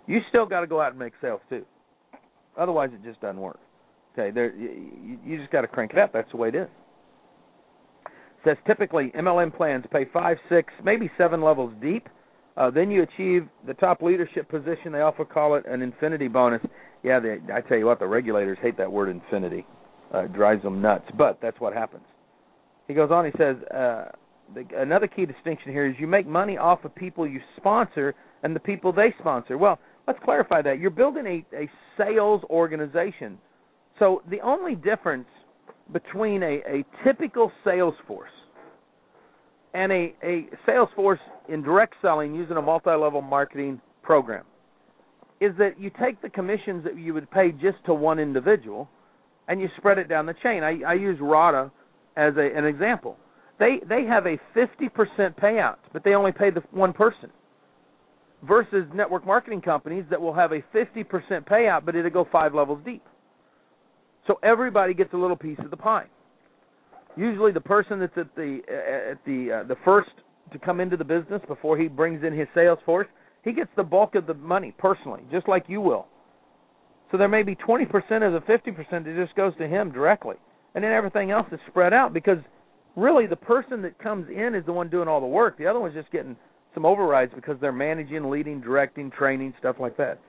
you 0.08 0.20
still 0.30 0.46
got 0.46 0.62
to 0.62 0.68
go 0.68 0.82
out 0.82 0.92
and 0.92 1.00
make 1.00 1.14
sales 1.22 1.42
too. 1.50 1.66
Otherwise, 2.58 2.90
it 2.94 3.04
just 3.04 3.20
doesn't 3.22 3.40
work. 3.40 3.60
Okay, 4.14 4.32
there 4.32 4.54
you, 4.56 5.18
you 5.25 5.38
just 5.38 5.52
got 5.52 5.62
to 5.62 5.68
crank 5.68 5.92
it 5.92 6.00
up. 6.00 6.14
That's 6.14 6.30
the 6.32 6.38
way 6.38 6.50
it 6.50 6.56
is. 6.56 6.68
It 8.06 8.50
says 8.50 8.58
typically 8.68 9.12
MLM 9.18 9.56
plans 9.56 9.86
pay 9.92 10.06
five, 10.14 10.38
six, 10.50 10.72
maybe 10.84 11.10
seven 11.18 11.42
levels 11.42 11.74
deep. 11.82 12.08
Uh, 12.58 12.72
then 12.72 12.90
you 12.90 13.04
achieve 13.04 13.48
the 13.68 13.74
top 13.74 14.02
leadership 14.02 14.50
position. 14.50 14.92
They 14.92 15.02
also 15.02 15.26
call 15.26 15.56
it 15.56 15.66
an 15.68 15.82
infinity 15.82 16.28
bonus. 16.28 16.62
Yeah, 17.04 17.20
they, 17.20 17.38
I 17.54 17.62
tell 17.62 17.78
you 17.78 17.86
what, 17.86 18.00
the 18.00 18.08
regulators 18.08 18.58
hate 18.62 18.78
that 18.78 18.91
word 18.91 19.10
infinity. 19.10 19.65
Uh, 20.13 20.26
it 20.26 20.34
drives 20.34 20.63
them 20.63 20.82
nuts, 20.82 21.06
but 21.18 21.39
that's 21.41 21.60
what 21.60 21.74
happens. 21.74 22.04
He 22.88 22.94
goes 22.94 23.12
on. 23.12 23.26
He 23.26 23.32
says 23.38 23.58
uh, 23.74 24.06
the, 24.54 24.65
another 24.78 25.08
key 25.08 25.26
distinction 25.26 25.72
here 25.72 25.88
is 25.88 25.96
you 26.00 26.08
make 26.08 26.28
money 26.28 26.58
off 26.58 26.86
of 26.86 26.96
people 26.96 27.28
you 27.28 27.41
sponsor 27.58 28.15
and 28.44 28.56
the 28.56 28.60
people 28.60 28.94
they 28.94 29.13
sponsor. 29.20 29.58
Well, 29.58 29.80
let's 30.08 30.20
clarify 30.24 30.62
that. 30.62 30.80
You're 30.80 30.91
building 30.91 31.26
a, 31.26 31.56
a 31.56 31.70
sales 31.98 32.41
organization. 32.50 33.38
So 34.00 34.22
the 34.30 34.39
only 34.41 34.76
difference 34.76 35.28
between 35.91 36.44
a, 36.44 36.62
a 36.68 36.86
typical 37.04 37.52
sales 37.65 37.96
force 38.08 38.30
and 39.76 39.92
a, 39.92 40.14
a 40.24 40.48
sales 40.66 40.90
force 40.96 41.20
in 41.50 41.62
direct 41.62 41.96
selling 42.02 42.34
using 42.34 42.56
a 42.58 42.62
multi 42.62 42.90
level 42.92 43.22
marketing 43.22 43.82
program 44.02 44.46
is 45.42 45.52
that 45.58 45.78
you 45.78 45.92
take 46.02 46.22
the 46.22 46.30
commissions 46.30 46.84
that 46.86 46.98
you 46.98 47.14
would 47.14 47.30
pay 47.30 47.52
just 47.52 47.78
to 47.86 47.94
one 47.94 48.18
individual 48.18 48.90
and 49.50 49.60
you 49.60 49.68
spread 49.78 49.98
it 49.98 50.08
down 50.08 50.26
the 50.26 50.34
chain. 50.42 50.64
I, 50.64 50.80
I 50.88 50.94
use 50.94 51.18
RADA 51.22 51.72
as 52.16 52.34
a, 52.38 52.58
an 52.58 52.66
example. 52.66 53.18
They 53.60 53.82
they 53.88 54.06
have 54.06 54.26
a 54.26 54.38
50% 54.56 54.90
payout, 55.40 55.78
but 55.92 56.04
they 56.04 56.14
only 56.14 56.32
pay 56.32 56.52
the 56.52 56.62
one 56.72 56.94
person 56.94 57.30
versus 58.48 58.86
network 58.94 59.26
marketing 59.26 59.62
companies 59.62 60.06
that 60.10 60.22
will 60.22 60.34
have 60.34 60.52
a 60.52 60.62
50% 60.74 61.06
payout, 61.48 61.86
but 61.86 61.96
it'll 61.96 62.12
go 62.12 62.28
five 62.32 62.54
levels 62.54 62.80
deep. 62.86 63.04
So 64.28 64.40
everybody 64.44 64.94
gets 64.94 65.14
a 65.14 65.18
little 65.18 65.38
piece 65.38 65.60
of 65.60 65.70
the 65.70 65.78
pie. 65.78 66.06
Usually, 67.17 67.51
the 67.51 67.62
person 67.62 67.99
that's 67.99 68.17
at 68.17 68.36
the 68.36 68.60
at 68.67 69.23
the 69.25 69.62
uh, 69.62 69.67
the 69.67 69.78
first 69.86 70.10
to 70.51 70.60
come 70.60 70.80
into 70.80 70.97
the 70.97 71.04
business 71.04 71.41
before 71.47 71.78
he 71.78 71.88
brings 71.88 72.23
in 72.23 72.38
his 72.38 72.47
sales 72.54 72.80
force, 72.86 73.08
he 73.43 73.51
gets 73.51 73.69
the 73.75 73.84
bulk 73.84 74.15
of 74.15 74.28
the 74.28 74.34
money 74.34 74.73
personally, 74.78 75.21
just 75.32 75.47
like 75.47 75.65
you 75.67 75.82
will. 75.82 76.08
So 77.12 77.17
there 77.17 77.28
may 77.28 77.43
be 77.43 77.56
20% 77.56 77.86
of 78.25 78.34
the 78.34 78.41
50% 78.47 78.75
that 78.89 79.15
just 79.15 79.36
goes 79.36 79.54
to 79.58 79.67
him 79.67 79.91
directly, 79.91 80.36
and 80.73 80.84
then 80.84 80.91
everything 80.91 81.32
else 81.32 81.47
is 81.51 81.60
spread 81.67 81.93
out 81.93 82.13
because 82.13 82.39
really 82.95 83.28
the 83.28 83.36
person 83.36 83.82
that 83.84 83.97
comes 83.99 84.28
in 84.30 84.56
is 84.56 84.65
the 84.65 84.73
one 84.73 84.89
doing 84.89 85.08
all 85.08 85.21
the 85.21 85.28
work. 85.28 85.58
The 85.58 85.67
other 85.67 85.80
one's 85.80 85.93
just 85.93 86.12
getting 86.12 86.36
some 86.73 86.86
overrides 86.86 87.32
because 87.36 87.58
they're 87.62 87.71
managing, 87.71 88.30
leading, 88.30 88.60
directing, 88.60 89.12
training, 89.12 89.54
stuff 89.60 89.78
like 89.80 89.95
that. 89.97 90.19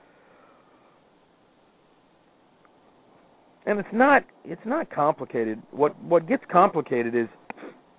And 3.67 3.79
it's 3.79 3.89
not 3.93 4.23
it's 4.45 4.65
not 4.65 4.89
complicated. 4.89 5.61
What 5.71 6.01
what 6.01 6.27
gets 6.27 6.43
complicated 6.51 7.13
is 7.13 7.27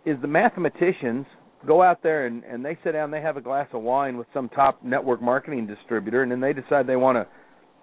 is 0.05 0.17
the 0.21 0.29
mathematicians 0.29 1.27
go 1.67 1.83
out 1.83 2.03
there 2.03 2.27
and, 2.27 2.43
and 2.45 2.65
they 2.65 2.79
sit 2.83 2.93
down, 2.93 3.11
they 3.11 3.21
have 3.21 3.37
a 3.37 3.41
glass 3.41 3.69
of 3.73 3.83
wine 3.83 4.17
with 4.17 4.27
some 4.33 4.49
top 4.49 4.83
network 4.83 5.21
marketing 5.21 5.67
distributor, 5.67 6.23
and 6.23 6.33
then 6.33 6.41
they 6.41 6.53
decide 6.53 6.87
they 6.87 6.97
want 6.97 7.17
to 7.17 7.27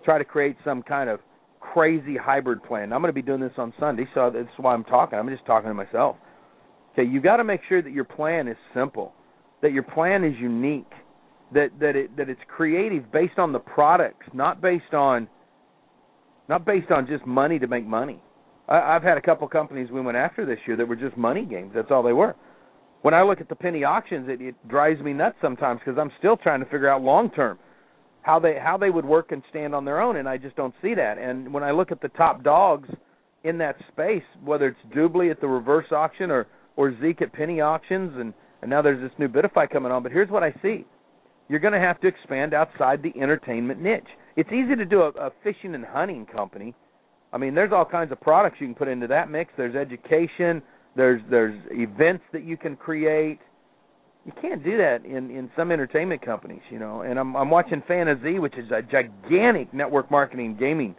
try 0.04 0.18
to 0.18 0.26
create 0.26 0.56
some 0.66 0.82
kind 0.82 1.10
of 1.10 1.20
crazy 1.60 2.16
hybrid 2.18 2.64
plan. 2.64 2.92
I'm 2.92 3.02
going 3.02 3.10
to 3.10 3.14
be 3.14 3.22
doing 3.22 3.42
this 3.42 3.52
on 3.58 3.74
Sunday, 3.80 4.06
so 4.14 4.32
that's 4.34 4.48
why 4.58 4.74
I'm 4.74 4.86
talking. 4.86 5.20
I'm 5.20 5.30
just 5.30 5.46
talking 5.46 5.70
to 5.70 5.74
myself. 5.74 6.16
Okay, 6.94 7.08
you 7.08 7.22
got 7.22 7.38
to 7.38 7.44
make 7.44 7.62
sure 7.68 7.82
that 7.82 7.92
your 7.92 8.06
plan 8.06 8.48
is 8.48 8.58
simple 8.74 9.14
that 9.66 9.72
your 9.72 9.84
plan 9.84 10.24
is 10.24 10.36
unique, 10.40 10.92
that 11.54 11.70
that 11.80 11.96
it 11.96 12.16
that 12.18 12.30
it's 12.30 12.42
creative 12.48 13.12
based 13.12 13.40
on 13.40 13.52
the 13.52 13.60
products, 13.60 14.28
not 14.32 14.62
based 14.62 14.94
on 14.94 15.28
not 16.50 16.66
based 16.66 16.92
on 16.92 17.08
just 17.08 17.26
money 17.26 17.60
to 17.60 17.68
make 17.68 17.86
money. 17.86 18.20
I, 18.68 18.96
I've 18.96 19.04
had 19.04 19.18
a 19.18 19.22
couple 19.22 19.48
companies 19.48 19.90
we 19.92 20.02
went 20.02 20.18
after 20.18 20.46
this 20.46 20.60
year 20.68 20.78
that 20.78 20.88
were 20.88 20.96
just 20.96 21.18
money 21.18 21.46
games. 21.46 21.72
That's 21.76 21.92
all 21.92 22.04
they 22.04 22.14
were. 22.14 22.36
When 23.02 23.14
I 23.14 23.22
look 23.22 23.40
at 23.40 23.50
the 23.50 23.56
penny 23.56 23.84
auctions, 23.84 24.28
it, 24.30 24.42
it 24.42 24.56
drives 24.68 25.00
me 25.02 25.14
nuts 25.14 25.38
sometimes 25.42 25.80
because 25.84 26.00
I'm 26.00 26.12
still 26.18 26.38
trying 26.38 26.60
to 26.62 26.66
figure 26.66 26.90
out 26.90 27.02
long 27.02 27.30
term 27.32 27.60
how 28.26 28.40
they 28.40 28.58
how 28.60 28.76
they 28.76 28.90
would 28.90 29.06
work 29.06 29.32
and 29.32 29.44
stand 29.52 29.76
on 29.76 29.86
their 29.86 30.02
own, 30.02 30.16
and 30.16 30.28
I 30.28 30.38
just 30.38 30.56
don't 30.56 30.74
see 30.82 30.96
that. 30.96 31.20
And 31.20 31.54
when 31.54 31.64
I 31.64 31.72
look 31.72 31.92
at 31.92 32.02
the 32.02 32.08
top 32.10 32.44
dogs 32.44 32.90
in 33.44 33.60
that 33.60 33.76
space, 33.92 34.24
whether 34.44 34.68
it's 34.68 34.96
DubLi 34.96 35.30
at 35.30 35.40
the 35.40 35.48
reverse 35.48 35.86
auction 35.92 36.32
or 36.32 36.48
or 36.76 37.00
Zeek 37.00 37.22
at 37.22 37.32
penny 37.32 37.62
auctions, 37.62 38.14
and 38.18 38.34
and 38.62 38.70
now 38.72 38.82
there's 38.82 39.00
this 39.00 39.18
new 39.20 39.28
Bitify 39.28 39.70
coming 39.70 39.92
on. 39.92 40.02
But 40.02 40.12
here's 40.12 40.32
what 40.32 40.42
I 40.42 40.52
see: 40.64 40.86
you're 41.48 41.60
going 41.60 41.74
to 41.74 41.80
have 41.80 42.02
to 42.02 42.08
expand 42.08 42.56
outside 42.56 43.04
the 43.04 43.14
entertainment 43.22 43.80
niche. 43.80 44.04
It's 44.36 44.50
easy 44.52 44.76
to 44.76 44.86
do 44.86 45.02
a, 45.02 45.10
a 45.10 45.32
fishing 45.44 45.76
and 45.76 45.86
hunting 45.86 46.26
company. 46.26 46.74
I 47.32 47.38
mean, 47.38 47.56
there's 47.56 47.72
all 47.72 47.86
kinds 47.86 48.12
of 48.12 48.22
products 48.22 48.58
you 48.60 48.68
can 48.68 48.76
put 48.76 48.88
into 48.88 49.08
that 49.08 49.30
mix. 49.30 49.52
There's 49.58 49.76
education. 49.76 50.62
There's 50.96 51.22
there's 51.30 51.60
events 51.72 52.24
that 52.34 52.44
you 52.44 52.58
can 52.58 52.76
create. 52.76 53.40
You 54.26 54.32
can't 54.42 54.64
do 54.64 54.78
that 54.78 55.06
in 55.06 55.30
in 55.30 55.50
some 55.56 55.72
entertainment 55.72 56.24
companies, 56.24 56.62
you 56.70 56.80
know. 56.80 57.02
And 57.02 57.20
I'm 57.20 57.36
I'm 57.36 57.50
watching 57.50 57.84
Fantasy, 57.88 58.40
which 58.40 58.56
is 58.58 58.72
a 58.72 58.82
gigantic 58.82 59.74
network 59.74 60.10
marketing 60.10 60.58
gaming 60.60 60.96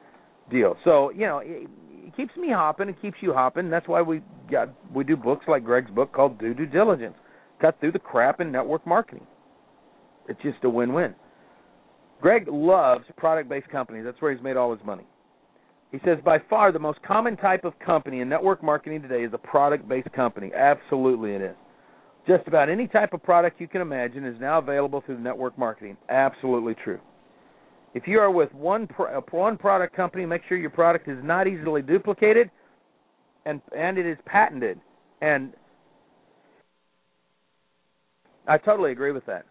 deal. 0.51 0.77
So 0.85 1.11
you 1.11 1.27
know, 1.27 1.39
it, 1.39 1.69
it 1.91 2.17
keeps 2.17 2.37
me 2.37 2.49
hopping. 2.51 2.89
It 2.89 3.01
keeps 3.01 3.17
you 3.21 3.33
hopping. 3.33 3.71
That's 3.71 3.89
why 3.89 4.03
we 4.03 4.21
got 4.51 4.69
we 4.95 5.05
do 5.05 5.17
books 5.17 5.47
like 5.49 5.65
Greg's 5.65 5.91
book 5.91 6.13
called 6.13 6.39
Do 6.39 6.53
Due 6.55 6.67
Diligence 6.67 7.17
cut 7.61 7.79
through 7.81 7.93
the 7.93 7.99
crap 7.99 8.41
in 8.41 8.53
network 8.53 8.87
marketing. 8.87 9.27
It's 10.29 10.41
just 10.43 10.59
a 10.65 10.71
win-win. 10.71 11.15
Greg 12.21 12.49
loves 12.49 13.05
product-based 13.17 13.69
companies. 13.69 14.05
That's 14.05 14.21
where 14.21 14.33
he's 14.33 14.43
made 14.43 14.57
all 14.57 14.75
his 14.75 14.85
money. 14.85 15.05
He 15.93 15.99
says 16.05 16.19
by 16.25 16.39
far 16.51 16.73
the 16.73 16.79
most 16.79 17.01
common 17.03 17.37
type 17.37 17.65
of 17.65 17.79
company 17.79 18.21
in 18.21 18.29
network 18.29 18.63
marketing 18.63 19.03
today 19.03 19.23
is 19.23 19.33
a 19.33 19.39
product-based 19.39 20.13
company. 20.13 20.51
Absolutely 20.55 21.33
it 21.35 21.43
is. 21.43 21.57
Just 22.27 22.49
about 22.49 22.69
any 22.69 22.89
type 22.89 23.13
of 23.13 23.23
product 23.23 23.61
you 23.61 23.69
can 23.69 23.81
imagine 23.81 24.27
is 24.27 24.35
now 24.41 24.59
available 24.59 25.03
through 25.07 25.21
network 25.21 25.57
marketing. 25.57 25.97
Absolutely 26.09 26.75
true. 26.83 26.99
If 27.95 28.09
you 28.09 28.19
are 28.19 28.31
with 28.31 28.53
one 28.53 28.89
pro- 28.89 29.19
uh, 29.19 29.23
one 29.31 29.57
product 29.57 29.95
company, 29.95 30.27
make 30.27 30.43
sure 30.49 30.59
your 30.59 30.71
product 30.71 31.09
is 31.09 31.19
not 31.23 31.47
easily 31.47 31.83
duplicated 31.83 32.51
and 33.47 33.63
and 33.75 33.97
it 33.97 34.05
is 34.05 34.19
patented. 34.27 34.81
And 35.23 35.53
I 38.49 38.59
totally 38.59 38.93
agree 38.93 39.13
with 39.13 39.25
that. 39.27 39.47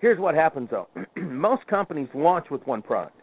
Here's 0.00 0.18
what 0.18 0.34
happens 0.34 0.68
though. 0.70 0.88
Most 1.16 1.66
companies 1.66 2.08
launch 2.14 2.46
with 2.50 2.66
one 2.66 2.82
product. 2.82 3.16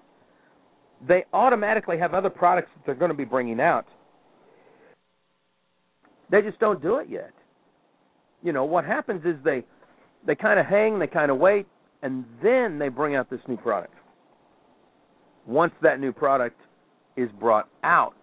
They 1.07 1.25
automatically 1.33 1.97
have 1.99 2.13
other 2.13 2.29
products 2.29 2.69
that 2.75 2.85
they're 2.85 2.95
going 2.95 3.11
to 3.11 3.17
be 3.17 3.25
bringing 3.25 3.59
out. 3.59 3.85
They 6.31 6.41
just 6.41 6.59
don't 6.59 6.81
do 6.81 6.97
it 6.97 7.09
yet. 7.09 7.31
You 8.43 8.53
know, 8.53 8.65
what 8.65 8.85
happens 8.85 9.23
is 9.25 9.35
they 9.43 9.63
they 10.25 10.35
kind 10.35 10.59
of 10.59 10.65
hang, 10.65 10.99
they 10.99 11.07
kind 11.07 11.29
of 11.29 11.37
wait, 11.37 11.67
and 12.01 12.25
then 12.41 12.79
they 12.79 12.89
bring 12.89 13.15
out 13.15 13.29
this 13.29 13.41
new 13.47 13.57
product. 13.57 13.93
Once 15.45 15.73
that 15.81 15.99
new 15.99 16.11
product 16.11 16.59
is 17.15 17.29
brought 17.39 17.69
out, 17.83 18.15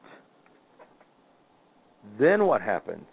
then 2.19 2.47
what 2.47 2.61
happens 2.61 3.05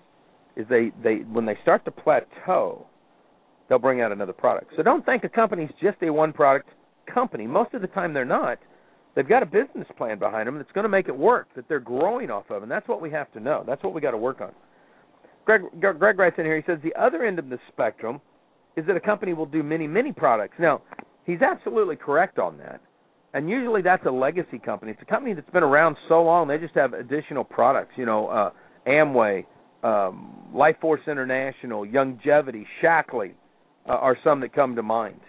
is 0.55 0.65
they, 0.69 0.91
they 1.03 1.17
when 1.31 1.45
they 1.45 1.57
start 1.61 1.85
to 1.85 1.91
plateau, 1.91 2.85
they'll 3.69 3.79
bring 3.79 4.01
out 4.01 4.11
another 4.11 4.33
product. 4.33 4.73
So 4.75 4.83
don't 4.83 5.05
think 5.05 5.23
a 5.23 5.29
company's 5.29 5.69
just 5.81 5.97
a 6.01 6.11
one 6.11 6.33
product 6.33 6.69
company. 7.13 7.47
Most 7.47 7.73
of 7.73 7.81
the 7.81 7.87
time 7.87 8.13
they're 8.13 8.25
not. 8.25 8.57
They've 9.15 9.27
got 9.27 9.43
a 9.43 9.45
business 9.45 9.87
plan 9.97 10.19
behind 10.19 10.47
them 10.47 10.57
that's 10.57 10.71
going 10.71 10.83
to 10.83 10.89
make 10.89 11.07
it 11.07 11.17
work 11.17 11.47
that 11.55 11.67
they're 11.67 11.79
growing 11.79 12.29
off 12.29 12.49
of, 12.49 12.63
and 12.63 12.71
that's 12.71 12.87
what 12.87 13.01
we 13.01 13.09
have 13.11 13.31
to 13.33 13.39
know. 13.39 13.63
That's 13.65 13.83
what 13.83 13.93
we 13.93 14.01
got 14.01 14.11
to 14.11 14.17
work 14.17 14.41
on. 14.41 14.51
Greg 15.45 15.61
Greg 15.79 16.19
writes 16.19 16.35
in 16.37 16.45
here. 16.45 16.57
He 16.57 16.63
says 16.67 16.79
the 16.83 16.93
other 16.99 17.25
end 17.25 17.39
of 17.39 17.49
the 17.49 17.57
spectrum 17.71 18.21
is 18.75 18.85
that 18.85 18.95
a 18.95 18.99
company 18.99 19.33
will 19.33 19.47
do 19.47 19.63
many 19.63 19.87
many 19.87 20.11
products. 20.11 20.55
Now 20.59 20.81
he's 21.25 21.41
absolutely 21.41 21.95
correct 21.95 22.37
on 22.37 22.57
that, 22.59 22.81
and 23.33 23.49
usually 23.49 23.81
that's 23.81 24.05
a 24.05 24.11
legacy 24.11 24.59
company. 24.59 24.91
It's 24.91 25.01
a 25.01 25.05
company 25.05 25.33
that's 25.33 25.49
been 25.49 25.63
around 25.63 25.97
so 26.07 26.21
long 26.21 26.47
they 26.47 26.59
just 26.59 26.75
have 26.75 26.93
additional 26.93 27.43
products. 27.43 27.93
You 27.97 28.05
know, 28.05 28.27
uh, 28.27 28.51
Amway, 28.87 29.45
um, 29.83 30.35
Life 30.53 30.75
Force 30.79 31.01
International, 31.07 31.83
Longevity, 31.91 32.67
Shaklee 32.83 33.33
uh, 33.89 33.93
are 33.93 34.17
some 34.23 34.39
that 34.41 34.53
come 34.53 34.75
to 34.75 34.83
mind. 34.83 35.19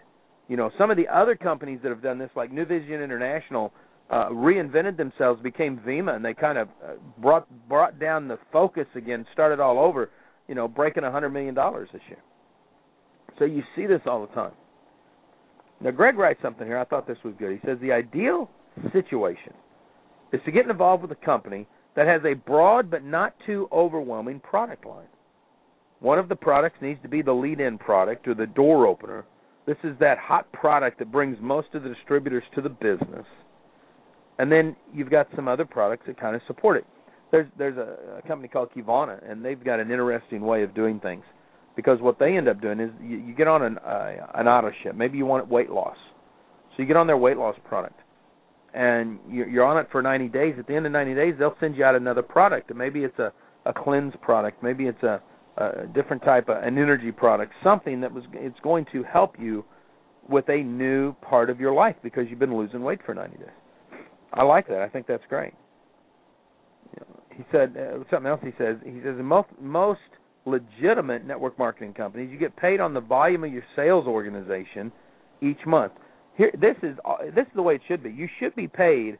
You 0.48 0.56
know, 0.56 0.70
some 0.78 0.90
of 0.90 0.96
the 0.96 1.08
other 1.08 1.34
companies 1.34 1.80
that 1.82 1.88
have 1.88 2.02
done 2.02 2.18
this, 2.18 2.30
like 2.36 2.52
New 2.52 2.64
Vision 2.64 3.00
International, 3.00 3.72
uh, 4.10 4.28
reinvented 4.28 4.96
themselves, 4.96 5.40
became 5.42 5.78
Vemma, 5.78 6.16
and 6.16 6.24
they 6.24 6.34
kind 6.34 6.58
of 6.58 6.68
uh, 6.84 6.94
brought 7.18 7.46
brought 7.68 7.98
down 7.98 8.28
the 8.28 8.38
focus 8.52 8.86
again, 8.94 9.24
started 9.32 9.60
all 9.60 9.78
over. 9.78 10.10
You 10.48 10.54
know, 10.56 10.66
breaking 10.66 11.04
a 11.04 11.10
hundred 11.10 11.30
million 11.30 11.54
dollars 11.54 11.88
this 11.92 12.02
year. 12.08 12.18
So 13.38 13.44
you 13.44 13.62
see 13.76 13.86
this 13.86 14.00
all 14.06 14.26
the 14.26 14.34
time. 14.34 14.52
Now, 15.80 15.92
Greg 15.92 16.18
writes 16.18 16.40
something 16.42 16.66
here. 16.66 16.76
I 16.76 16.84
thought 16.84 17.06
this 17.06 17.18
was 17.24 17.34
good. 17.38 17.52
He 17.52 17.66
says 17.66 17.78
the 17.80 17.92
ideal 17.92 18.50
situation 18.92 19.54
is 20.32 20.40
to 20.44 20.50
get 20.50 20.68
involved 20.68 21.02
with 21.02 21.12
a 21.12 21.24
company 21.24 21.66
that 21.96 22.06
has 22.06 22.20
a 22.24 22.34
broad 22.34 22.90
but 22.90 23.04
not 23.04 23.34
too 23.46 23.68
overwhelming 23.72 24.40
product 24.40 24.84
line. 24.84 25.06
One 26.00 26.18
of 26.18 26.28
the 26.28 26.36
products 26.36 26.76
needs 26.80 27.00
to 27.02 27.08
be 27.08 27.22
the 27.22 27.32
lead 27.32 27.60
in 27.60 27.78
product 27.78 28.26
or 28.26 28.34
the 28.34 28.46
door 28.46 28.86
opener. 28.86 29.24
This 29.66 29.76
is 29.84 29.92
that 30.00 30.18
hot 30.18 30.50
product 30.52 30.98
that 30.98 31.12
brings 31.12 31.36
most 31.40 31.68
of 31.74 31.82
the 31.82 31.90
distributors 31.90 32.42
to 32.54 32.62
the 32.62 32.70
business. 32.70 33.26
And 34.38 34.50
then 34.50 34.74
you've 34.94 35.10
got 35.10 35.28
some 35.36 35.46
other 35.46 35.66
products 35.66 36.04
that 36.06 36.18
kind 36.18 36.34
of 36.34 36.40
support 36.46 36.78
it. 36.78 36.86
There's 37.30 37.46
there's 37.58 37.76
a, 37.76 38.18
a 38.18 38.22
company 38.26 38.48
called 38.48 38.70
Kivana, 38.74 39.30
and 39.30 39.44
they've 39.44 39.62
got 39.62 39.78
an 39.78 39.90
interesting 39.90 40.40
way 40.40 40.62
of 40.62 40.74
doing 40.74 40.98
things. 40.98 41.22
Because 41.76 42.00
what 42.00 42.18
they 42.18 42.36
end 42.36 42.48
up 42.48 42.60
doing 42.60 42.80
is 42.80 42.90
you, 43.02 43.18
you 43.18 43.34
get 43.34 43.46
on 43.46 43.62
an 43.62 43.78
uh, 43.78 44.12
an 44.34 44.48
auto 44.48 44.70
ship. 44.82 44.94
Maybe 44.94 45.18
you 45.18 45.26
want 45.26 45.48
weight 45.48 45.70
loss, 45.70 45.96
so 46.70 46.82
you 46.82 46.86
get 46.86 46.96
on 46.96 47.06
their 47.06 47.18
weight 47.18 47.36
loss 47.36 47.54
product, 47.68 48.00
and 48.74 49.20
you're, 49.28 49.48
you're 49.48 49.64
on 49.64 49.76
it 49.76 49.86
for 49.92 50.02
90 50.02 50.28
days. 50.28 50.54
At 50.58 50.66
the 50.66 50.74
end 50.74 50.86
of 50.86 50.92
90 50.92 51.14
days, 51.14 51.34
they'll 51.38 51.54
send 51.60 51.76
you 51.76 51.84
out 51.84 51.94
another 51.94 52.22
product. 52.22 52.70
And 52.70 52.78
maybe 52.78 53.04
it's 53.04 53.18
a 53.18 53.32
a 53.66 53.72
cleanse 53.72 54.14
product. 54.22 54.62
Maybe 54.62 54.86
it's 54.86 55.02
a 55.02 55.20
a 55.60 55.86
different 55.94 56.22
type 56.22 56.48
of 56.48 56.62
an 56.62 56.78
energy 56.78 57.12
product, 57.12 57.52
something 57.62 58.00
that 58.00 58.12
was 58.12 58.24
it's 58.32 58.58
going 58.60 58.86
to 58.92 59.02
help 59.02 59.34
you 59.38 59.64
with 60.28 60.48
a 60.48 60.62
new 60.62 61.12
part 61.14 61.50
of 61.50 61.60
your 61.60 61.74
life 61.74 61.96
because 62.02 62.24
you've 62.28 62.38
been 62.38 62.56
losing 62.56 62.82
weight 62.82 63.00
for 63.04 63.14
90 63.14 63.36
days. 63.36 63.46
I 64.32 64.42
like 64.44 64.68
that. 64.68 64.80
I 64.80 64.88
think 64.88 65.06
that's 65.06 65.24
great. 65.28 65.54
You 66.94 67.00
know, 67.00 67.20
he 67.36 67.44
said 67.50 67.76
uh, 67.76 68.04
something 68.10 68.30
else. 68.30 68.40
He 68.42 68.52
says 68.58 68.76
he 68.84 69.00
says 69.04 69.16
the 69.16 69.22
most 69.22 69.48
most 69.60 70.00
legitimate 70.46 71.26
network 71.26 71.58
marketing 71.58 71.92
companies 71.92 72.30
you 72.32 72.38
get 72.38 72.56
paid 72.56 72.80
on 72.80 72.94
the 72.94 73.00
volume 73.00 73.44
of 73.44 73.52
your 73.52 73.64
sales 73.76 74.06
organization 74.06 74.90
each 75.42 75.64
month. 75.66 75.92
Here, 76.36 76.52
this 76.58 76.76
is 76.82 76.96
uh, 77.04 77.16
this 77.34 77.46
is 77.46 77.52
the 77.54 77.62
way 77.62 77.74
it 77.74 77.82
should 77.86 78.02
be. 78.02 78.10
You 78.10 78.28
should 78.38 78.54
be 78.54 78.68
paid 78.68 79.18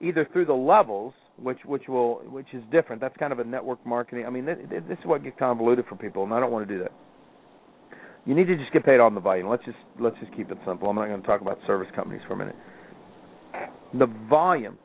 either 0.00 0.28
through 0.32 0.46
the 0.46 0.54
levels 0.54 1.14
which 1.38 1.58
which 1.64 1.88
will 1.88 2.16
which 2.30 2.46
is 2.52 2.62
different. 2.72 3.00
That's 3.00 3.16
kind 3.18 3.32
of 3.32 3.38
a 3.38 3.44
network 3.44 3.84
marketing. 3.86 4.24
I 4.26 4.30
mean, 4.30 4.46
this, 4.46 4.58
is 4.90 4.98
what 5.04 5.22
gets 5.22 5.38
convoluted 5.38 5.84
for 5.88 5.96
people, 5.96 6.24
and 6.24 6.32
I 6.32 6.40
don't 6.40 6.50
want 6.50 6.66
to 6.66 6.74
do 6.74 6.82
that. 6.82 6.92
You 8.24 8.34
need 8.34 8.46
to 8.46 8.56
just 8.56 8.72
get 8.72 8.84
paid 8.84 9.00
on 9.00 9.14
the 9.14 9.20
volume. 9.20 9.48
Let's 9.48 9.64
just 9.64 9.78
let's 10.00 10.16
just 10.20 10.34
keep 10.36 10.50
it 10.50 10.58
simple. 10.66 10.88
I'm 10.88 10.96
not 10.96 11.06
going 11.06 11.20
to 11.20 11.26
talk 11.26 11.40
about 11.40 11.58
service 11.66 11.88
companies 11.94 12.22
for 12.26 12.34
a 12.34 12.36
minute. 12.36 12.56
The 13.94 14.06
volume, 14.28 14.78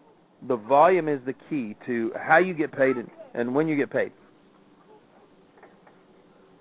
the 0.47 0.57
volume 0.57 1.07
is 1.07 1.19
the 1.25 1.33
key 1.49 1.75
to 1.87 2.11
how 2.15 2.37
you 2.37 2.53
get 2.53 2.71
paid 2.71 2.97
and, 2.97 3.09
and 3.33 3.55
when 3.55 3.67
you 3.67 3.75
get 3.75 3.89
paid, 3.89 4.11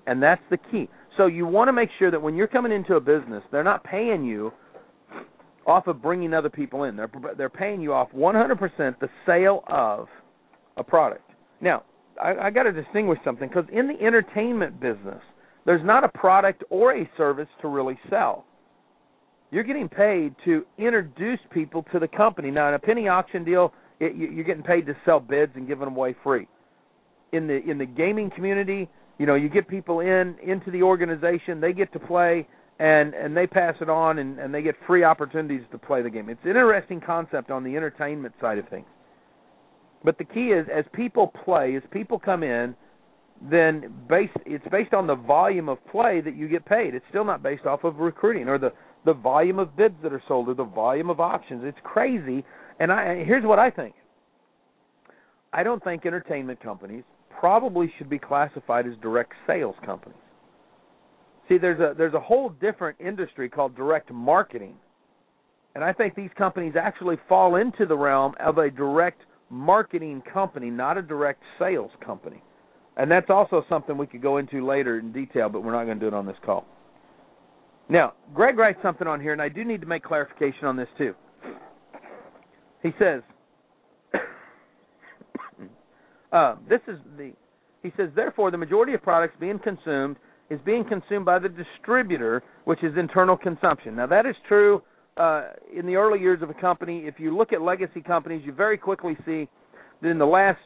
and 0.06 0.22
that's 0.22 0.42
the 0.50 0.56
key. 0.56 0.88
So 1.16 1.26
you 1.26 1.46
want 1.46 1.68
to 1.68 1.72
make 1.72 1.90
sure 1.98 2.10
that 2.10 2.22
when 2.22 2.34
you're 2.34 2.46
coming 2.46 2.72
into 2.72 2.94
a 2.94 3.00
business, 3.00 3.42
they're 3.50 3.64
not 3.64 3.84
paying 3.84 4.24
you 4.24 4.52
off 5.70 5.86
of 5.86 6.02
bringing 6.02 6.34
other 6.34 6.50
people 6.50 6.84
in. 6.84 6.96
They're 6.96 7.10
they're 7.36 7.48
paying 7.48 7.80
you 7.80 7.92
off 7.92 8.08
100% 8.14 8.98
the 8.98 9.08
sale 9.24 9.62
of 9.68 10.08
a 10.76 10.84
product. 10.84 11.30
Now, 11.60 11.84
I, 12.22 12.34
I 12.34 12.50
got 12.50 12.64
to 12.64 12.72
distinguish 12.72 13.18
something 13.24 13.48
because 13.48 13.64
in 13.72 13.86
the 13.86 14.04
entertainment 14.04 14.80
business, 14.80 15.22
there's 15.64 15.84
not 15.84 16.04
a 16.04 16.08
product 16.08 16.64
or 16.70 16.96
a 16.96 17.08
service 17.16 17.48
to 17.62 17.68
really 17.68 17.98
sell. 18.08 18.44
You're 19.50 19.64
getting 19.64 19.88
paid 19.88 20.34
to 20.44 20.64
introduce 20.78 21.40
people 21.52 21.84
to 21.92 21.98
the 21.98 22.08
company. 22.08 22.50
Now, 22.50 22.68
in 22.68 22.74
a 22.74 22.78
penny 22.78 23.08
auction 23.08 23.44
deal, 23.44 23.72
it, 23.98 24.14
you're 24.16 24.44
getting 24.44 24.62
paid 24.62 24.86
to 24.86 24.96
sell 25.04 25.20
bids 25.20 25.52
and 25.54 25.66
give 25.66 25.78
them 25.78 25.88
away 25.88 26.14
free. 26.22 26.46
In 27.32 27.46
the 27.46 27.60
in 27.68 27.78
the 27.78 27.86
gaming 27.86 28.30
community, 28.34 28.88
you 29.18 29.26
know, 29.26 29.34
you 29.34 29.48
get 29.48 29.68
people 29.68 30.00
in 30.00 30.36
into 30.42 30.70
the 30.70 30.82
organization, 30.82 31.60
they 31.60 31.72
get 31.72 31.92
to 31.92 31.98
play 31.98 32.48
and 32.80 33.12
and 33.12 33.36
they 33.36 33.46
pass 33.46 33.74
it 33.82 33.90
on 33.90 34.18
and, 34.18 34.38
and 34.38 34.52
they 34.54 34.62
get 34.62 34.74
free 34.86 35.04
opportunities 35.04 35.60
to 35.70 35.78
play 35.78 36.02
the 36.02 36.08
game. 36.08 36.30
It's 36.30 36.40
an 36.44 36.50
interesting 36.50 37.00
concept 37.00 37.50
on 37.50 37.62
the 37.62 37.76
entertainment 37.76 38.34
side 38.40 38.58
of 38.58 38.68
things. 38.68 38.86
But 40.02 40.16
the 40.16 40.24
key 40.24 40.46
is 40.46 40.66
as 40.74 40.86
people 40.94 41.30
play, 41.44 41.76
as 41.76 41.82
people 41.90 42.18
come 42.18 42.42
in, 42.42 42.74
then 43.50 43.92
based 44.08 44.32
it's 44.46 44.64
based 44.72 44.94
on 44.94 45.06
the 45.06 45.14
volume 45.14 45.68
of 45.68 45.78
play 45.88 46.22
that 46.22 46.34
you 46.34 46.48
get 46.48 46.64
paid. 46.64 46.94
It's 46.94 47.04
still 47.10 47.24
not 47.24 47.42
based 47.42 47.66
off 47.66 47.84
of 47.84 47.98
recruiting 47.98 48.48
or 48.48 48.58
the 48.58 48.72
the 49.04 49.12
volume 49.12 49.58
of 49.58 49.76
bids 49.76 49.96
that 50.02 50.12
are 50.12 50.22
sold 50.26 50.48
or 50.48 50.54
the 50.54 50.64
volume 50.64 51.10
of 51.10 51.20
auctions. 51.20 51.62
It's 51.64 51.78
crazy. 51.84 52.44
And 52.80 52.90
I 52.90 53.24
here's 53.24 53.44
what 53.44 53.58
I 53.58 53.70
think. 53.70 53.94
I 55.52 55.62
don't 55.62 55.84
think 55.84 56.06
entertainment 56.06 56.62
companies 56.62 57.04
probably 57.38 57.92
should 57.98 58.08
be 58.08 58.18
classified 58.18 58.86
as 58.86 58.94
direct 59.02 59.32
sales 59.46 59.76
companies. 59.84 60.16
See, 61.50 61.58
there's 61.58 61.80
a 61.80 61.94
there's 61.98 62.14
a 62.14 62.20
whole 62.20 62.50
different 62.50 63.00
industry 63.00 63.48
called 63.48 63.74
direct 63.74 64.12
marketing, 64.12 64.76
and 65.74 65.82
I 65.82 65.92
think 65.92 66.14
these 66.14 66.30
companies 66.38 66.74
actually 66.80 67.16
fall 67.28 67.56
into 67.56 67.86
the 67.86 67.96
realm 67.96 68.34
of 68.38 68.58
a 68.58 68.70
direct 68.70 69.22
marketing 69.50 70.22
company, 70.32 70.70
not 70.70 70.96
a 70.96 71.02
direct 71.02 71.42
sales 71.58 71.90
company. 72.06 72.40
And 72.96 73.10
that's 73.10 73.30
also 73.30 73.64
something 73.68 73.98
we 73.98 74.06
could 74.06 74.22
go 74.22 74.36
into 74.36 74.64
later 74.64 75.00
in 75.00 75.10
detail, 75.10 75.48
but 75.48 75.64
we're 75.64 75.72
not 75.72 75.86
going 75.86 75.98
to 75.98 76.00
do 76.00 76.06
it 76.06 76.14
on 76.14 76.24
this 76.24 76.36
call. 76.44 76.66
Now, 77.88 78.12
Greg 78.32 78.56
writes 78.56 78.78
something 78.80 79.08
on 79.08 79.20
here, 79.20 79.32
and 79.32 79.42
I 79.42 79.48
do 79.48 79.64
need 79.64 79.80
to 79.80 79.88
make 79.88 80.04
clarification 80.04 80.66
on 80.66 80.76
this 80.76 80.88
too. 80.96 81.14
He 82.80 82.90
says, 82.96 83.22
uh, 86.32 86.54
"This 86.68 86.80
is 86.86 87.00
the." 87.18 87.32
He 87.82 87.92
says, 87.96 88.10
"Therefore, 88.14 88.52
the 88.52 88.56
majority 88.56 88.94
of 88.94 89.02
products 89.02 89.34
being 89.40 89.58
consumed 89.58 90.16
is 90.50 90.58
being 90.64 90.84
consumed 90.84 91.24
by 91.24 91.38
the 91.38 91.48
distributor, 91.48 92.42
which 92.64 92.82
is 92.82 92.92
internal 92.98 93.36
consumption. 93.36 93.96
Now, 93.96 94.06
that 94.08 94.26
is 94.26 94.34
true 94.48 94.82
uh, 95.16 95.50
in 95.74 95.86
the 95.86 95.94
early 95.94 96.20
years 96.20 96.42
of 96.42 96.50
a 96.50 96.54
company. 96.54 97.04
If 97.06 97.14
you 97.18 97.36
look 97.36 97.52
at 97.52 97.62
legacy 97.62 98.00
companies, 98.00 98.42
you 98.44 98.52
very 98.52 98.76
quickly 98.76 99.16
see 99.24 99.48
that 100.02 100.08
in 100.08 100.18
the 100.18 100.26
last 100.26 100.58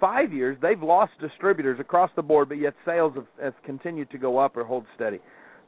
five 0.00 0.32
years, 0.32 0.56
they've 0.62 0.82
lost 0.82 1.12
distributors 1.20 1.80
across 1.80 2.10
the 2.16 2.22
board, 2.22 2.48
but 2.48 2.58
yet 2.58 2.74
sales 2.84 3.14
have, 3.14 3.26
have 3.42 3.54
continued 3.64 4.10
to 4.10 4.18
go 4.18 4.38
up 4.38 4.56
or 4.56 4.64
hold 4.64 4.84
steady. 4.94 5.18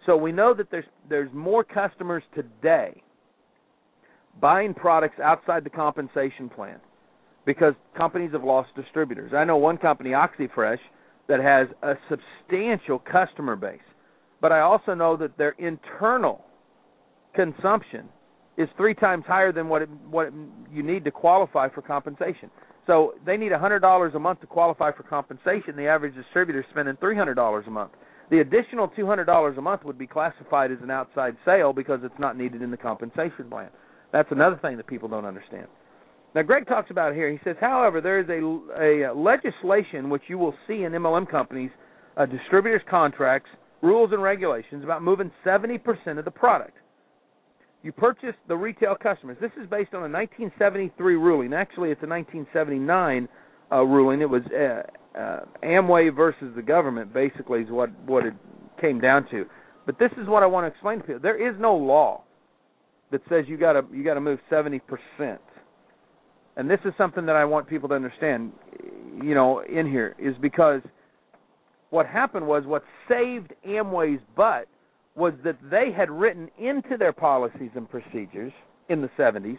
So 0.05 0.17
we 0.17 0.31
know 0.31 0.55
that 0.55 0.71
there's 0.71 0.85
there's 1.09 1.33
more 1.33 1.65
customers 1.65 2.23
today 2.35 3.03
buying 4.41 4.75
products 4.75 5.19
outside 5.19 5.65
the 5.65 5.71
compensation 5.71 6.49
plan 6.49 6.79
because 7.45 7.75
companies 7.97 8.33
have 8.33 8.45
lost 8.45 8.69
distributors. 8.77 9.33
I 9.35 9.45
know 9.45 9.57
one 9.57 9.79
company, 9.79 10.11
OxyFresh, 10.11 10.79
that 11.29 11.41
has 11.41 11.69
a 11.83 11.95
substantial 12.09 12.99
customer 12.99 13.57
base, 13.57 13.81
but 14.41 14.53
I 14.53 14.61
also 14.61 14.95
know 14.95 15.17
that 15.17 15.37
their 15.39 15.55
internal 15.59 16.45
consumption 17.35 18.09
is 18.57 18.69
three 18.77 18.95
times 18.95 19.25
higher 19.27 19.53
than 19.53 19.69
what 19.69 19.83
it, 19.83 19.91
what 20.11 20.33
you 20.73 20.83
need 20.83 21.05
to 21.05 21.11
qualify 21.11 21.69
for 21.69 21.83
compensation. 21.83 22.51
So 22.87 23.15
they 23.27 23.37
need 23.37 23.53
$100 23.53 24.15
a 24.15 24.19
month 24.19 24.41
to 24.41 24.47
qualify 24.47 24.93
for 24.93 25.03
compensation. 25.03 25.77
The 25.77 25.89
average 25.89 26.15
distributor 26.15 26.61
is 26.61 26.67
spending 26.71 26.95
$300 26.97 27.67
a 27.67 27.71
month. 27.71 27.93
The 28.31 28.41
additional 28.41 28.89
$200 28.89 29.59
a 29.59 29.61
month 29.61 29.85
would 29.85 29.99
be 29.99 30.07
classified 30.07 30.73
as 30.73 30.79
an 30.83 30.91
outside 30.91 31.37
sale 31.45 31.73
because 31.73 32.01
it's 32.03 32.19
not 32.19 32.37
needed 32.37 32.63
in 32.63 32.71
the 32.71 32.77
compensation 32.77 33.51
plan. 33.51 33.69
That's 34.13 34.29
another 34.31 34.59
thing 34.63 34.77
that 34.77 34.87
people 34.87 35.09
don't 35.09 35.25
understand. 35.25 35.67
Now, 36.37 36.43
Greg 36.43 36.67
talks 36.67 36.91
about 36.91 37.15
here. 37.15 37.33
He 37.33 37.39
says, 37.45 37.57
however, 37.59 38.03
there 38.03 38.21
is 38.21 38.29
a, 38.29 39.09
a 39.09 39.15
legislation 39.15 40.11
which 40.11 40.25
you 40.29 40.37
will 40.37 40.53
see 40.69 40.83
in 40.83 40.93
MLM 40.93 41.31
companies, 41.31 41.71
uh, 42.19 42.27
distributors' 42.27 42.83
contracts, 42.91 43.49
rules 43.81 44.11
and 44.13 44.23
regulations 44.23 44.85
about 44.85 45.03
moving 45.03 45.31
70% 45.47 45.81
of 46.19 46.27
the 46.27 46.31
product. 46.31 46.77
You 47.83 47.91
purchase 47.91 48.35
the 48.49 48.57
retail 48.57 48.97
customers. 49.03 49.39
This 49.41 49.53
is 49.53 49.67
based 49.71 49.95
on 49.95 50.01
a 50.01 50.13
1973 50.13 51.15
ruling. 51.15 51.55
Actually, 51.55 51.89
it's 51.89 52.03
a 52.03 52.07
1979 52.07 53.29
uh, 53.73 53.83
ruling. 53.83 54.21
It 54.21 54.29
was 54.29 54.43
uh, 54.53 55.19
uh, 55.19 55.41
Amway 55.65 56.15
versus 56.15 56.53
the 56.55 56.61
government, 56.61 57.15
basically, 57.15 57.61
is 57.61 57.71
what 57.71 57.89
what 58.05 58.27
it 58.27 58.35
came 58.79 59.01
down 59.01 59.27
to. 59.31 59.47
But 59.87 59.99
this 59.99 60.11
is 60.21 60.29
what 60.29 60.43
I 60.43 60.47
want 60.47 60.65
to 60.65 60.69
explain 60.69 60.99
to 60.99 61.05
people. 61.05 61.21
There 61.23 61.49
is 61.49 61.59
no 61.59 61.75
law 61.75 62.25
that 63.11 63.23
says 63.31 63.47
you 63.49 63.57
got 63.57 63.73
to 63.73 63.87
you 63.91 64.05
got 64.05 64.15
to 64.15 64.21
move 64.21 64.39
70 64.51 64.81
percent. 64.81 65.41
And 66.57 66.71
this 66.71 66.81
is 66.85 66.93
something 66.97 67.27
that 67.27 67.37
I 67.37 67.45
want 67.45 67.69
people 67.69 67.89
to 67.91 67.95
understand, 67.95 68.53
you 69.23 69.35
know, 69.35 69.61
in 69.61 69.87
here 69.87 70.15
is 70.19 70.35
because 70.41 70.81
what 71.91 72.07
happened 72.07 72.47
was 72.47 72.65
what 72.65 72.83
saved 73.09 73.53
Amway's 73.67 74.21
butt 74.37 74.67
was 75.15 75.35
that 75.45 75.57
they 75.71 75.91
had 75.97 76.11
written 76.11 76.49
into 76.59 76.97
their 76.99 77.13
policies 77.13 77.71
and 77.75 77.89
procedures 77.89 78.53
in 78.89 79.03
the 79.03 79.11
70s 79.19 79.59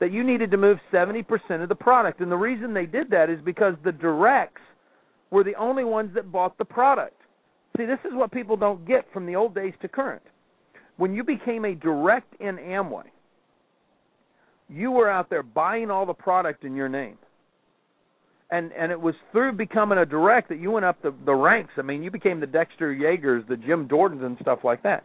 that 0.00 0.12
you 0.12 0.24
needed 0.24 0.50
to 0.50 0.56
move 0.56 0.78
70% 0.92 1.24
of 1.62 1.68
the 1.68 1.74
product. 1.74 2.20
And 2.20 2.30
the 2.30 2.36
reason 2.36 2.74
they 2.74 2.86
did 2.86 3.10
that 3.10 3.30
is 3.30 3.38
because 3.44 3.74
the 3.84 3.92
directs 3.92 4.62
were 5.30 5.44
the 5.44 5.54
only 5.54 5.84
ones 5.84 6.10
that 6.14 6.30
bought 6.30 6.58
the 6.58 6.64
product. 6.64 7.20
See, 7.76 7.86
this 7.86 7.98
is 8.04 8.12
what 8.12 8.30
people 8.32 8.56
don't 8.56 8.86
get 8.86 9.04
from 9.12 9.26
the 9.26 9.34
old 9.34 9.54
days 9.54 9.72
to 9.82 9.88
current. 9.88 10.22
When 10.96 11.12
you 11.12 11.24
became 11.24 11.64
a 11.64 11.74
direct 11.74 12.40
in 12.40 12.56
Amway, 12.56 13.04
you 14.74 14.90
were 14.90 15.08
out 15.08 15.30
there 15.30 15.42
buying 15.42 15.90
all 15.90 16.06
the 16.06 16.14
product 16.14 16.64
in 16.64 16.74
your 16.74 16.88
name. 16.88 17.16
And 18.50 18.72
and 18.72 18.92
it 18.92 19.00
was 19.00 19.14
through 19.32 19.52
becoming 19.52 19.98
a 19.98 20.06
direct 20.06 20.48
that 20.50 20.60
you 20.60 20.70
went 20.70 20.84
up 20.84 21.00
the 21.02 21.14
the 21.24 21.34
ranks. 21.34 21.72
I 21.76 21.82
mean, 21.82 22.02
you 22.02 22.10
became 22.10 22.40
the 22.40 22.46
Dexter 22.46 22.94
Yagers, 22.94 23.46
the 23.48 23.56
Jim 23.56 23.88
Jordans 23.88 24.24
and 24.24 24.36
stuff 24.40 24.60
like 24.64 24.82
that. 24.82 25.04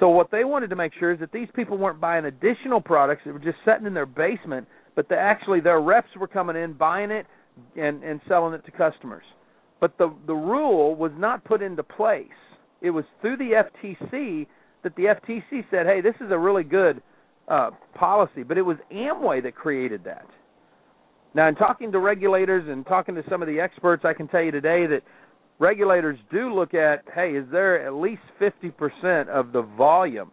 So 0.00 0.08
what 0.08 0.30
they 0.30 0.44
wanted 0.44 0.70
to 0.70 0.76
make 0.76 0.92
sure 0.98 1.12
is 1.12 1.20
that 1.20 1.32
these 1.32 1.48
people 1.54 1.78
weren't 1.78 2.00
buying 2.00 2.24
additional 2.24 2.80
products 2.80 3.22
that 3.24 3.32
were 3.32 3.38
just 3.38 3.58
sitting 3.64 3.86
in 3.86 3.94
their 3.94 4.06
basement, 4.06 4.66
but 4.96 5.08
that 5.08 5.18
actually 5.18 5.60
their 5.60 5.80
reps 5.80 6.08
were 6.18 6.26
coming 6.26 6.56
in, 6.56 6.72
buying 6.74 7.10
it, 7.10 7.26
and 7.76 8.02
and 8.02 8.20
selling 8.28 8.54
it 8.54 8.64
to 8.66 8.70
customers. 8.70 9.24
But 9.80 9.96
the 9.98 10.12
the 10.26 10.34
rule 10.34 10.94
was 10.94 11.12
not 11.16 11.44
put 11.44 11.62
into 11.62 11.82
place. 11.82 12.26
It 12.80 12.90
was 12.90 13.04
through 13.20 13.38
the 13.38 13.64
FTC 13.64 14.46
that 14.82 14.94
the 14.96 15.04
FTC 15.04 15.64
said, 15.70 15.86
"Hey, 15.86 16.00
this 16.00 16.14
is 16.20 16.30
a 16.30 16.38
really 16.38 16.64
good 16.64 17.02
uh, 17.48 17.70
policy." 17.94 18.42
But 18.42 18.58
it 18.58 18.62
was 18.62 18.76
Amway 18.92 19.42
that 19.42 19.54
created 19.54 20.04
that. 20.04 20.26
Now, 21.34 21.48
in 21.48 21.56
talking 21.56 21.90
to 21.92 21.98
regulators 21.98 22.68
and 22.68 22.86
talking 22.86 23.14
to 23.16 23.24
some 23.28 23.42
of 23.42 23.48
the 23.48 23.58
experts, 23.60 24.04
I 24.04 24.14
can 24.14 24.28
tell 24.28 24.42
you 24.42 24.52
today 24.52 24.86
that 24.86 25.02
regulators 25.58 26.18
do 26.30 26.54
look 26.54 26.74
at, 26.74 27.02
hey, 27.12 27.30
is 27.32 27.44
there 27.50 27.84
at 27.84 27.94
least 27.94 28.22
50% 28.40 29.28
of 29.28 29.52
the 29.52 29.62
volume 29.62 30.30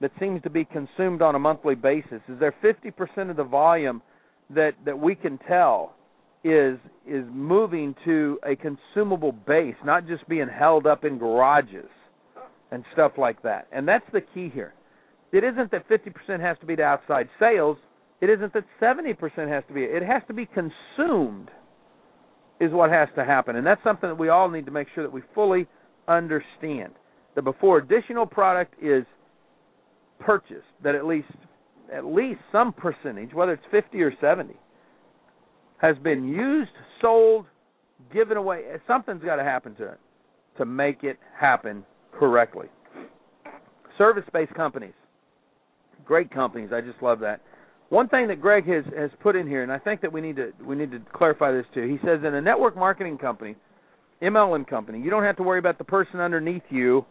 that 0.00 0.12
seems 0.20 0.42
to 0.42 0.50
be 0.50 0.64
consumed 0.64 1.20
on 1.20 1.34
a 1.34 1.38
monthly 1.38 1.74
basis? 1.74 2.20
Is 2.28 2.38
there 2.38 2.54
50% 2.62 3.30
of 3.30 3.36
the 3.36 3.44
volume 3.44 4.02
that 4.50 4.72
that 4.84 4.98
we 4.98 5.14
can 5.14 5.38
tell 5.48 5.94
is 6.44 6.78
is 7.06 7.24
moving 7.32 7.94
to 8.04 8.38
a 8.44 8.54
consumable 8.54 9.32
base, 9.32 9.76
not 9.84 10.06
just 10.06 10.28
being 10.28 10.48
held 10.48 10.86
up 10.86 11.04
in 11.04 11.18
garages 11.18 11.88
and 12.70 12.84
stuff 12.92 13.12
like 13.18 13.42
that? 13.42 13.66
And 13.72 13.88
that's 13.88 14.04
the 14.12 14.20
key 14.20 14.50
here. 14.52 14.74
It 15.34 15.42
isn't 15.42 15.72
that 15.72 15.88
50% 15.88 16.40
has 16.40 16.56
to 16.60 16.66
be 16.66 16.76
to 16.76 16.82
outside 16.82 17.28
sales. 17.40 17.76
It 18.20 18.30
isn't 18.30 18.52
that 18.52 18.64
70% 18.80 19.18
has 19.48 19.64
to 19.66 19.74
be. 19.74 19.82
It 19.82 20.04
has 20.04 20.22
to 20.28 20.32
be 20.32 20.46
consumed 20.46 21.50
is 22.60 22.70
what 22.70 22.90
has 22.90 23.08
to 23.16 23.24
happen. 23.24 23.56
And 23.56 23.66
that's 23.66 23.82
something 23.82 24.08
that 24.08 24.16
we 24.16 24.28
all 24.28 24.48
need 24.48 24.64
to 24.66 24.70
make 24.70 24.86
sure 24.94 25.02
that 25.02 25.12
we 25.12 25.22
fully 25.34 25.66
understand. 26.06 26.92
That 27.34 27.42
before 27.42 27.78
additional 27.78 28.26
product 28.26 28.74
is 28.80 29.04
purchased, 30.20 30.68
that 30.84 30.94
at 30.94 31.04
least 31.04 31.26
at 31.92 32.04
least 32.04 32.40
some 32.52 32.72
percentage, 32.72 33.34
whether 33.34 33.52
it's 33.52 33.64
50 33.70 34.00
or 34.02 34.12
70, 34.20 34.54
has 35.78 35.96
been 35.98 36.28
used, 36.28 36.70
sold, 37.00 37.46
given 38.12 38.36
away. 38.36 38.62
Something's 38.86 39.22
got 39.22 39.36
to 39.36 39.44
happen 39.44 39.74
to 39.76 39.88
it 39.88 40.00
to 40.58 40.64
make 40.64 41.02
it 41.02 41.18
happen 41.38 41.84
correctly. 42.12 42.68
Service-based 43.98 44.54
companies, 44.54 44.94
great 46.04 46.30
companies. 46.30 46.70
I 46.72 46.80
just 46.80 47.02
love 47.02 47.20
that. 47.20 47.40
One 47.90 48.08
thing 48.08 48.28
that 48.28 48.40
Greg 48.40 48.66
has 48.66 48.84
has 48.96 49.10
put 49.22 49.36
in 49.36 49.46
here, 49.46 49.62
and 49.62 49.70
I 49.70 49.78
think 49.78 50.00
that 50.00 50.12
we 50.12 50.20
need 50.20 50.36
to 50.36 50.52
we 50.64 50.74
need 50.74 50.90
to 50.92 51.00
clarify 51.12 51.52
this 51.52 51.66
too. 51.74 51.82
He 51.82 51.98
says 52.06 52.20
in 52.26 52.34
a 52.34 52.40
network 52.40 52.76
marketing 52.76 53.18
company, 53.18 53.56
MLM 54.22 54.66
company, 54.66 55.00
you 55.00 55.10
don't 55.10 55.22
have 55.22 55.36
to 55.36 55.42
worry 55.42 55.58
about 55.58 55.78
the 55.78 55.84
person 55.84 56.20
underneath 56.20 56.62
you 56.70 57.04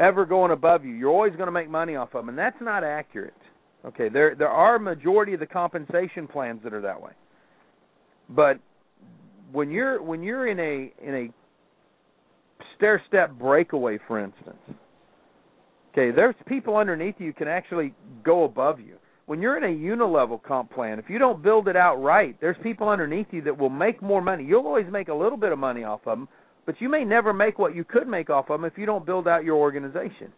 ever 0.00 0.24
going 0.24 0.50
above 0.50 0.84
you. 0.84 0.92
You're 0.92 1.10
always 1.10 1.32
going 1.34 1.46
to 1.46 1.52
make 1.52 1.70
money 1.70 1.96
off 1.96 2.08
of 2.14 2.22
them, 2.22 2.30
and 2.30 2.38
that's 2.38 2.60
not 2.60 2.82
accurate. 2.82 3.34
Okay, 3.84 4.08
there 4.08 4.34
there 4.34 4.48
are 4.48 4.78
majority 4.78 5.34
of 5.34 5.40
the 5.40 5.46
compensation 5.46 6.26
plans 6.26 6.60
that 6.64 6.74
are 6.74 6.82
that 6.82 7.00
way, 7.00 7.12
but 8.28 8.58
when 9.52 9.70
you're 9.70 10.02
when 10.02 10.22
you're 10.22 10.48
in 10.48 10.58
a 10.58 10.92
in 11.02 11.14
a 11.14 11.28
stair 12.76 13.02
step 13.08 13.32
breakaway, 13.38 13.98
for 14.06 14.22
instance, 14.22 14.58
okay, 15.92 16.14
there's 16.14 16.34
people 16.46 16.76
underneath 16.76 17.16
you 17.18 17.32
can 17.32 17.48
actually 17.48 17.94
go 18.24 18.44
above 18.44 18.80
you 18.80 18.96
when 19.30 19.40
you're 19.40 19.56
in 19.56 19.62
a 19.62 19.68
unilevel 19.68 20.42
comp 20.42 20.72
plan, 20.72 20.98
if 20.98 21.08
you 21.08 21.16
don't 21.16 21.40
build 21.40 21.68
it 21.68 21.76
out 21.76 22.02
right, 22.02 22.36
there's 22.40 22.56
people 22.64 22.88
underneath 22.88 23.28
you 23.30 23.40
that 23.42 23.56
will 23.56 23.70
make 23.70 24.02
more 24.02 24.20
money. 24.20 24.42
You'll 24.42 24.66
always 24.66 24.88
make 24.90 25.06
a 25.06 25.14
little 25.14 25.38
bit 25.38 25.52
of 25.52 25.58
money 25.60 25.84
off 25.84 26.00
of 26.04 26.18
them, 26.18 26.28
but 26.66 26.80
you 26.80 26.88
may 26.88 27.04
never 27.04 27.32
make 27.32 27.56
what 27.56 27.72
you 27.72 27.84
could 27.84 28.08
make 28.08 28.28
off 28.28 28.50
of 28.50 28.60
them 28.60 28.64
if 28.64 28.76
you 28.76 28.86
don't 28.86 29.06
build 29.06 29.28
out 29.28 29.44
your 29.44 29.54
organization. 29.54 30.32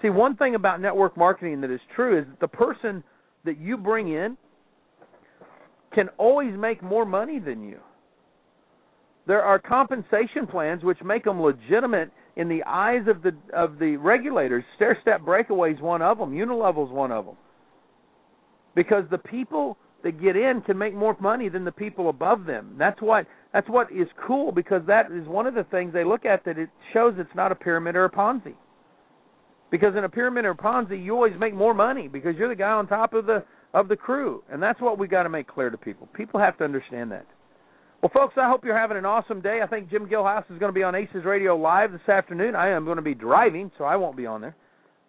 See, 0.00 0.08
one 0.08 0.34
thing 0.34 0.54
about 0.54 0.80
network 0.80 1.14
marketing 1.14 1.60
that 1.60 1.70
is 1.70 1.80
true 1.94 2.18
is 2.18 2.24
that 2.24 2.40
the 2.40 2.48
person 2.48 3.04
that 3.44 3.58
you 3.58 3.76
bring 3.76 4.08
in 4.14 4.38
can 5.94 6.08
always 6.16 6.54
make 6.56 6.82
more 6.82 7.04
money 7.04 7.38
than 7.38 7.62
you. 7.62 7.80
There 9.26 9.42
are 9.42 9.58
compensation 9.58 10.46
plans 10.50 10.82
which 10.82 11.02
make 11.04 11.24
them 11.24 11.42
legitimate 11.42 12.10
in 12.38 12.48
the 12.48 12.62
eyes 12.64 13.02
of 13.08 13.22
the 13.22 13.36
of 13.52 13.78
the 13.78 13.96
regulators. 13.96 14.64
Stair 14.76 14.96
step 15.02 15.22
breakaway 15.22 15.74
is 15.74 15.80
one 15.80 16.00
of 16.00 16.16
them. 16.16 16.32
Unilevel 16.32 16.86
is 16.86 16.92
one 16.92 17.12
of 17.12 17.26
them 17.26 17.36
because 18.74 19.04
the 19.10 19.18
people 19.18 19.76
that 20.04 20.22
get 20.22 20.36
in 20.36 20.62
can 20.62 20.78
make 20.78 20.94
more 20.94 21.16
money 21.20 21.48
than 21.48 21.64
the 21.64 21.72
people 21.72 22.08
above 22.08 22.46
them. 22.46 22.76
That's 22.78 23.02
what 23.02 23.26
that's 23.52 23.68
what 23.68 23.90
is 23.90 24.06
cool 24.26 24.52
because 24.52 24.82
that 24.86 25.10
is 25.10 25.26
one 25.26 25.46
of 25.46 25.54
the 25.54 25.64
things 25.64 25.92
they 25.92 26.04
look 26.04 26.24
at 26.24 26.44
that 26.44 26.58
it 26.58 26.70
shows 26.92 27.14
it's 27.18 27.28
not 27.34 27.50
a 27.50 27.56
pyramid 27.56 27.96
or 27.96 28.04
a 28.04 28.10
Ponzi. 28.10 28.54
Because 29.70 29.96
in 29.96 30.04
a 30.04 30.08
pyramid 30.08 30.44
or 30.44 30.54
Ponzi, 30.54 31.02
you 31.02 31.14
always 31.14 31.34
make 31.38 31.54
more 31.54 31.74
money 31.74 32.08
because 32.08 32.36
you're 32.38 32.48
the 32.48 32.54
guy 32.54 32.70
on 32.70 32.86
top 32.86 33.14
of 33.14 33.26
the 33.26 33.44
of 33.74 33.88
the 33.88 33.96
crew, 33.96 34.42
and 34.50 34.62
that's 34.62 34.80
what 34.80 34.98
we 34.98 35.08
got 35.08 35.24
to 35.24 35.28
make 35.28 35.46
clear 35.46 35.68
to 35.70 35.76
people. 35.76 36.08
People 36.14 36.40
have 36.40 36.56
to 36.58 36.64
understand 36.64 37.10
that. 37.12 37.26
Well, 38.00 38.12
folks, 38.14 38.34
I 38.36 38.48
hope 38.48 38.64
you're 38.64 38.78
having 38.78 38.96
an 38.96 39.04
awesome 39.04 39.40
day. 39.40 39.58
I 39.60 39.66
think 39.66 39.90
Jim 39.90 40.06
Gilhouse 40.06 40.44
is 40.52 40.58
going 40.60 40.72
to 40.72 40.72
be 40.72 40.84
on 40.84 40.94
Aces 40.94 41.24
Radio 41.24 41.56
live 41.56 41.90
this 41.90 42.08
afternoon. 42.08 42.54
I 42.54 42.68
am 42.68 42.84
going 42.84 42.96
to 42.96 43.02
be 43.02 43.14
driving, 43.14 43.72
so 43.76 43.82
I 43.82 43.96
won't 43.96 44.16
be 44.16 44.24
on 44.24 44.40
there. 44.40 44.54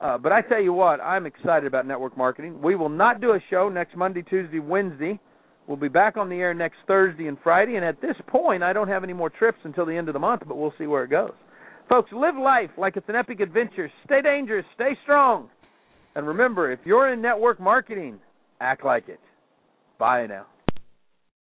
Uh, 0.01 0.17
but 0.17 0.31
I 0.31 0.41
tell 0.41 0.59
you 0.59 0.73
what, 0.73 0.99
I'm 0.99 1.27
excited 1.27 1.67
about 1.67 1.85
network 1.85 2.17
marketing. 2.17 2.59
We 2.63 2.75
will 2.75 2.89
not 2.89 3.21
do 3.21 3.33
a 3.33 3.39
show 3.51 3.69
next 3.69 3.95
Monday, 3.95 4.23
Tuesday, 4.23 4.57
Wednesday. 4.57 5.19
We'll 5.67 5.77
be 5.77 5.87
back 5.87 6.17
on 6.17 6.29
the 6.29 6.37
air 6.37 6.55
next 6.55 6.77
Thursday 6.87 7.27
and 7.27 7.37
Friday. 7.43 7.75
And 7.75 7.85
at 7.85 8.01
this 8.01 8.15
point, 8.25 8.63
I 8.63 8.73
don't 8.73 8.87
have 8.87 9.03
any 9.03 9.13
more 9.13 9.29
trips 9.29 9.59
until 9.65 9.85
the 9.85 9.95
end 9.95 10.09
of 10.09 10.13
the 10.13 10.19
month, 10.19 10.41
but 10.47 10.57
we'll 10.57 10.73
see 10.79 10.87
where 10.87 11.03
it 11.03 11.11
goes. 11.11 11.33
Folks, 11.89 12.09
live 12.11 12.35
life 12.35 12.71
like 12.75 12.97
it's 12.97 13.07
an 13.07 13.15
epic 13.15 13.39
adventure. 13.39 13.91
Stay 14.05 14.23
dangerous, 14.23 14.65
stay 14.73 14.97
strong. 15.03 15.49
And 16.15 16.27
remember, 16.27 16.71
if 16.71 16.79
you're 16.85 17.13
in 17.13 17.21
network 17.21 17.59
marketing, 17.59 18.17
act 18.59 18.83
like 18.83 19.09
it. 19.09 19.19
Bye 19.99 20.25
now. 20.25 20.47